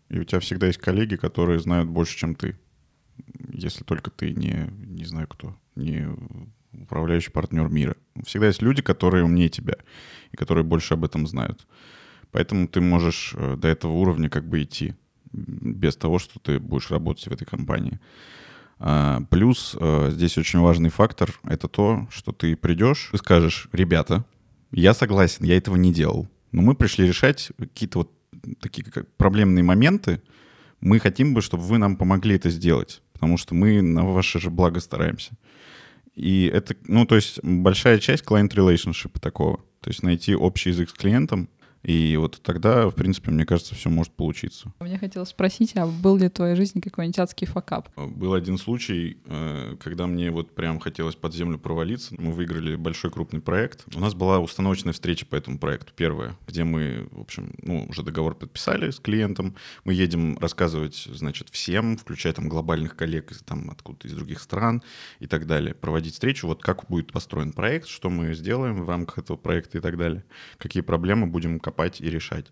и 0.09 0.19
у 0.19 0.25
тебя 0.25 0.40
всегда 0.40 0.66
есть 0.66 0.79
коллеги, 0.79 1.16
которые 1.16 1.61
знают 1.61 1.88
больше, 1.88 2.16
чем 2.16 2.35
ты. 2.35 2.59
Если 3.53 3.85
только 3.85 4.11
ты 4.11 4.35
не, 4.35 4.71
не 4.87 5.05
знаю 5.05 5.29
кто, 5.29 5.55
не 5.77 6.09
управляющий 6.72 7.30
партнер 7.30 7.68
мира. 7.68 7.96
Всегда 8.24 8.48
есть 8.48 8.62
люди, 8.62 8.83
которые 8.83 9.24
умнее 9.24 9.48
тебя, 9.48 9.76
и 10.33 10.37
которые 10.37 10.64
больше 10.64 10.94
об 10.94 11.04
этом 11.04 11.26
знают. 11.26 11.66
Поэтому 12.30 12.68
ты 12.68 12.80
можешь 12.80 13.35
э, 13.37 13.56
до 13.56 13.68
этого 13.68 13.92
уровня 13.92 14.28
как 14.28 14.48
бы 14.48 14.62
идти, 14.62 14.94
без 15.33 15.96
того, 15.96 16.18
что 16.18 16.38
ты 16.38 16.59
будешь 16.59 16.90
работать 16.90 17.26
в 17.26 17.33
этой 17.33 17.44
компании. 17.44 18.00
А, 18.78 19.20
плюс 19.30 19.76
э, 19.78 20.11
здесь 20.11 20.38
очень 20.38 20.61
важный 20.61 20.90
фактор— 20.90 21.38
это 21.44 21.68
то, 21.68 22.09
что 22.11 22.33
ты 22.33 22.56
придешь 22.56 23.11
и 23.12 23.16
скажешь, 23.16 23.68
ребята, 23.72 24.24
я 24.72 24.94
согласен, 24.94 25.44
я 25.44 25.56
этого 25.56 25.76
не 25.76 25.92
делал. 25.92 26.28
Но 26.52 26.62
мы 26.62 26.74
пришли 26.74 27.06
решать 27.06 27.52
какие-то 27.59 27.98
вот 27.98 28.12
такие 28.61 28.87
проблемные 29.16 29.62
моменты. 29.62 30.22
Мы 30.80 30.98
хотим 30.98 31.35
бы, 31.35 31.42
чтобы 31.42 31.64
вы 31.64 31.78
нам 31.78 31.96
помогли 31.96 32.37
это 32.37 32.48
сделать, 32.48 33.02
потому 33.12 33.37
что 33.37 33.54
мы 33.54 33.83
на 33.83 34.04
ваше 34.04 34.40
же 34.40 34.50
благо 34.50 34.80
стараемся. 34.80 35.33
И 36.20 36.50
это, 36.52 36.76
ну, 36.87 37.06
то 37.06 37.16
есть 37.16 37.42
большая 37.42 37.98
часть 37.98 38.24
client 38.24 38.50
relationship 38.50 39.18
такого. 39.20 39.56
То 39.80 39.88
есть 39.88 40.02
найти 40.02 40.35
общий 40.35 40.68
язык 40.68 40.90
с 40.90 40.92
клиентом, 40.92 41.48
и 41.83 42.16
вот 42.19 42.40
тогда, 42.43 42.88
в 42.88 42.95
принципе, 42.95 43.31
мне 43.31 43.47
кажется, 43.47 43.75
все 43.75 43.88
может 43.88 44.12
получиться. 44.12 44.73
Мне 44.81 44.99
хотелось 44.99 45.31
спросить, 45.31 45.77
а 45.77 45.87
был 45.87 46.16
ли 46.16 46.29
в 46.29 46.33
твоей 46.33 46.55
жизни 46.55 46.81
какой-нибудь 46.81 47.19
адский 47.19 47.47
факап? 47.47 47.88
Был 47.97 48.35
один 48.35 48.59
случай, 48.59 49.19
э, 49.25 49.77
когда 49.81 50.07
мне 50.07 50.31
вот 50.31 50.55
прям 50.55 50.79
хотелось 50.79 51.14
под 51.14 51.35
землю 51.35 51.59
провалиться. 51.59 52.14
Мы 52.19 52.33
выиграли 52.33 52.77
большой 52.77 53.11
крупный 53.11 53.40
проект. 53.40 53.85
У 53.95 54.01
нас 54.01 54.14
была 54.14 54.40
установочная 54.40 54.93
встреча 54.93 55.25
по 55.25 55.37
этому 55.37 55.59
проекту, 55.59 55.93
первая, 55.97 56.37
где 56.47 56.64
мы, 56.64 57.09
в 57.12 57.21
общем, 57.21 57.55
ну, 57.62 57.87
уже 57.88 58.03
договор 58.03 58.35
подписали 58.35 58.90
с 58.90 59.01
клиентом. 59.01 59.57
Мы 59.85 59.95
едем 59.95 60.37
рассказывать, 60.38 61.09
значит, 61.11 61.49
всем, 61.51 61.97
включая 61.97 62.33
там 62.33 62.49
глобальных 62.49 62.97
коллег 62.97 63.33
там 63.45 63.71
откуда-то 63.71 64.09
из 64.09 64.12
других 64.12 64.40
стран 64.40 64.83
и 65.19 65.27
так 65.27 65.47
далее. 65.47 65.75
Проводить 65.75 66.14
встречу, 66.14 66.47
вот 66.47 66.62
как 66.62 66.87
будет 66.88 67.12
построен 67.12 67.53
проект, 67.53 67.87
что 67.87 68.11
мы 68.11 68.35
сделаем 68.35 68.83
в 68.83 68.88
рамках 68.88 69.19
этого 69.19 69.37
проекта 69.37 69.79
и 69.79 69.81
так 69.81 69.97
далее. 69.97 70.25
Какие 70.59 70.83
проблемы 70.83 71.27
будем 71.27 71.61
копать 71.70 72.00
и 72.00 72.11
решать, 72.11 72.46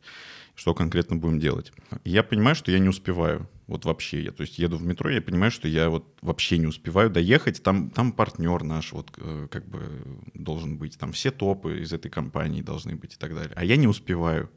что 0.54 0.74
конкретно 0.74 1.16
будем 1.16 1.38
делать. 1.38 1.72
я 2.04 2.22
понимаю, 2.22 2.54
что 2.54 2.70
я 2.70 2.78
не 2.78 2.88
успеваю. 2.88 3.48
Вот 3.66 3.84
вообще. 3.84 4.22
Я, 4.22 4.32
то 4.32 4.40
есть 4.40 4.58
еду 4.58 4.78
в 4.78 4.82
метро, 4.82 5.10
я 5.10 5.20
понимаю, 5.20 5.50
что 5.50 5.68
я 5.68 5.90
вот 5.90 6.04
вообще 6.22 6.56
не 6.58 6.66
успеваю 6.66 7.10
доехать. 7.10 7.62
Там, 7.62 7.90
там 7.90 8.12
партнер 8.12 8.62
наш 8.64 8.92
вот 8.92 9.10
э, 9.18 9.48
как 9.50 9.68
бы 9.68 9.82
должен 10.34 10.78
быть. 10.78 10.98
Там 10.98 11.12
все 11.12 11.30
топы 11.30 11.80
из 11.80 11.92
этой 11.92 12.10
компании 12.10 12.62
должны 12.62 12.96
быть 12.96 13.14
и 13.14 13.16
так 13.16 13.34
далее. 13.34 13.52
А 13.56 13.64
я 13.64 13.76
не 13.76 13.86
успеваю 13.86 14.48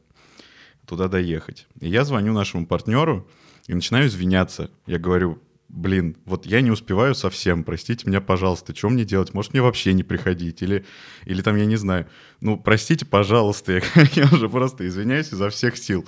туда 0.86 1.08
доехать. 1.08 1.66
И 1.80 1.88
я 1.88 2.04
звоню 2.04 2.32
нашему 2.32 2.66
партнеру 2.66 3.28
и 3.66 3.74
начинаю 3.74 4.06
извиняться. 4.06 4.70
Я 4.86 4.98
говорю, 4.98 5.42
блин, 5.72 6.16
вот 6.26 6.46
я 6.46 6.60
не 6.60 6.70
успеваю 6.70 7.14
совсем, 7.14 7.64
простите 7.64 8.06
меня, 8.06 8.20
пожалуйста, 8.20 8.76
что 8.76 8.90
мне 8.90 9.04
делать? 9.04 9.34
Может, 9.34 9.52
мне 9.52 9.62
вообще 9.62 9.92
не 9.94 10.04
приходить? 10.04 10.62
Или, 10.62 10.84
или 11.24 11.42
там, 11.42 11.56
я 11.56 11.64
не 11.64 11.76
знаю, 11.76 12.06
ну, 12.40 12.56
простите, 12.56 13.06
пожалуйста, 13.06 13.72
я, 13.72 13.82
я 14.12 14.24
уже 14.30 14.48
просто 14.48 14.86
извиняюсь 14.86 15.32
изо 15.32 15.48
всех 15.50 15.76
сил. 15.76 16.06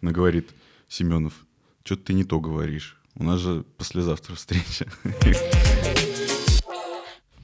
Она 0.00 0.10
говорит, 0.12 0.50
Семенов, 0.88 1.34
что 1.84 1.96
ты 1.96 2.14
не 2.14 2.24
то 2.24 2.40
говоришь, 2.40 2.98
у 3.14 3.22
нас 3.24 3.40
же 3.40 3.64
послезавтра 3.76 4.34
встреча. 4.34 4.86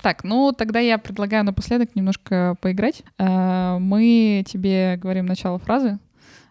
Так, 0.01 0.25
ну 0.25 0.53
тогда 0.57 0.79
я 0.79 0.97
предлагаю 0.97 1.45
напоследок 1.45 1.95
немножко 1.97 2.57
поиграть. 2.61 3.03
Э, 3.19 3.79
Мы 3.79 4.45
тебе 4.47 4.97
говорим 4.97 5.27
начало 5.27 5.59
фразы, 5.59 5.99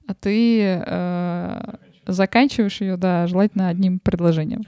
а 0.05 0.13
ты 0.13 0.61
э, 0.85 1.75
заканчиваешь 2.05 2.81
ее, 2.81 2.97
да, 2.97 3.25
желательно 3.25 3.69
одним 3.69 3.99
предложением. 3.99 4.63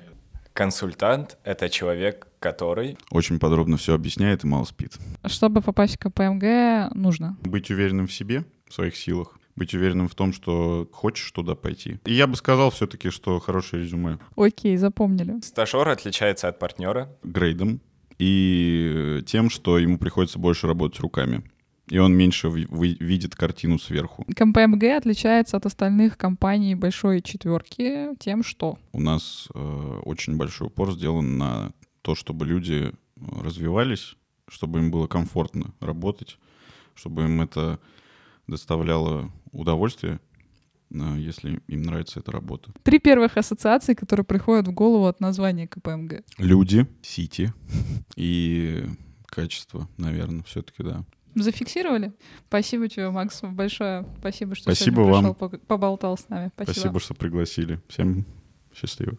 Консультант— 0.60 1.38
это 1.46 1.70
человек, 1.70 2.28
который... 2.40 2.98
Очень 3.12 3.40
подробно 3.40 3.78
все 3.78 3.94
объясняет 3.96 4.44
и 4.44 4.48
мало 4.48 4.66
спит. 4.66 4.98
Чтобы 5.26 5.62
попасть 5.62 5.96
в 5.96 6.00
КПМГ, 6.00 6.94
нужно. 6.94 7.38
Быть 7.44 7.72
уверенным 7.72 8.08
в 8.08 8.12
себе, 8.12 8.44
в 8.68 8.74
своих 8.74 8.98
силах. 8.98 9.40
Быть 9.56 9.74
уверенным 9.74 10.10
в 10.10 10.16
том, 10.16 10.34
что 10.34 10.86
хочешь 10.92 11.32
туда 11.32 11.56
пойти. 11.56 12.02
И 12.04 12.14
я 12.14 12.28
бы 12.28 12.36
сказал 12.36 12.72
все-таки, 12.72 13.10
что 13.10 13.40
хорошее 13.40 13.84
резюме 13.84 14.20
Окей, 14.36 14.76
запомнили. 14.76 15.40
Стажер 15.40 15.88
отличается 15.88 16.50
от 16.50 16.60
партнера. 16.60 17.10
грейдом 17.24 17.80
и 18.18 19.24
тем, 19.26 19.50
что 19.50 19.78
ему 19.78 19.98
приходится 19.98 20.40
больше 20.40 20.68
работать 20.68 21.00
руками. 21.00 21.42
И 21.92 22.00
он 22.00 22.16
меньше 22.16 22.48
ви- 22.50 22.68
ви- 22.70 22.98
видит 23.00 23.36
картину 23.36 23.80
сверху. 23.80 24.26
КПМГ 24.36 24.84
отличается 24.84 25.58
от 25.58 25.66
остальных 25.66 26.18
компаний 26.18 26.76
большой 26.76 27.22
четверки 27.22 28.10
тем, 28.20 28.44
что 28.44 28.78
У 28.94 29.00
нас 29.00 29.48
э, 29.56 30.00
очень 30.06 30.38
большой 30.38 30.68
упор 30.68 30.92
сделан 30.94 31.38
на 31.38 31.72
то, 32.02 32.14
чтобы 32.16 32.46
люди 32.46 32.92
э, 32.92 32.92
развивались, 33.44 34.16
чтобы 34.48 34.80
им 34.80 34.92
было 34.92 35.08
комфортно 35.08 35.74
работать, 35.82 36.38
чтобы 36.96 37.24
им 37.24 37.42
это 37.42 37.80
доставляло 38.48 39.32
удовольствие, 39.52 40.20
э, 40.92 41.16
если 41.18 41.60
им 41.68 41.82
нравится 41.84 42.20
эта 42.20 42.32
работа. 42.32 42.72
три 42.84 43.00
первых 43.00 43.38
ассоциации, 43.38 43.94
которые 43.96 44.26
приходят 44.26 44.68
в 44.68 44.72
голову 44.74 45.06
от 45.08 45.20
названия 45.22 45.68
КПМГ. 45.68 46.24
Люди, 46.38 46.86
сити 47.02 47.52
и 48.16 48.84
качество, 49.26 49.88
наверное, 49.98 50.44
все-таки, 50.44 50.84
да. 50.84 51.04
Зафиксировали? 51.36 52.14
Спасибо 52.48 52.88
тебе, 52.90 53.10
Макс, 53.10 53.42
большое. 53.42 54.06
Спасибо, 54.20 54.56
что 54.56 54.64
Спасибо 54.64 55.02
вам. 55.02 55.22
пришел, 55.24 55.34
пог- 55.34 55.60
поболтал 55.66 56.18
с 56.18 56.28
нами. 56.30 56.52
Спасибо. 56.56 56.74
Спасибо, 56.74 57.00
что 57.00 57.14
пригласили. 57.14 57.80
Всем 57.88 58.26
счастливо. 58.74 59.18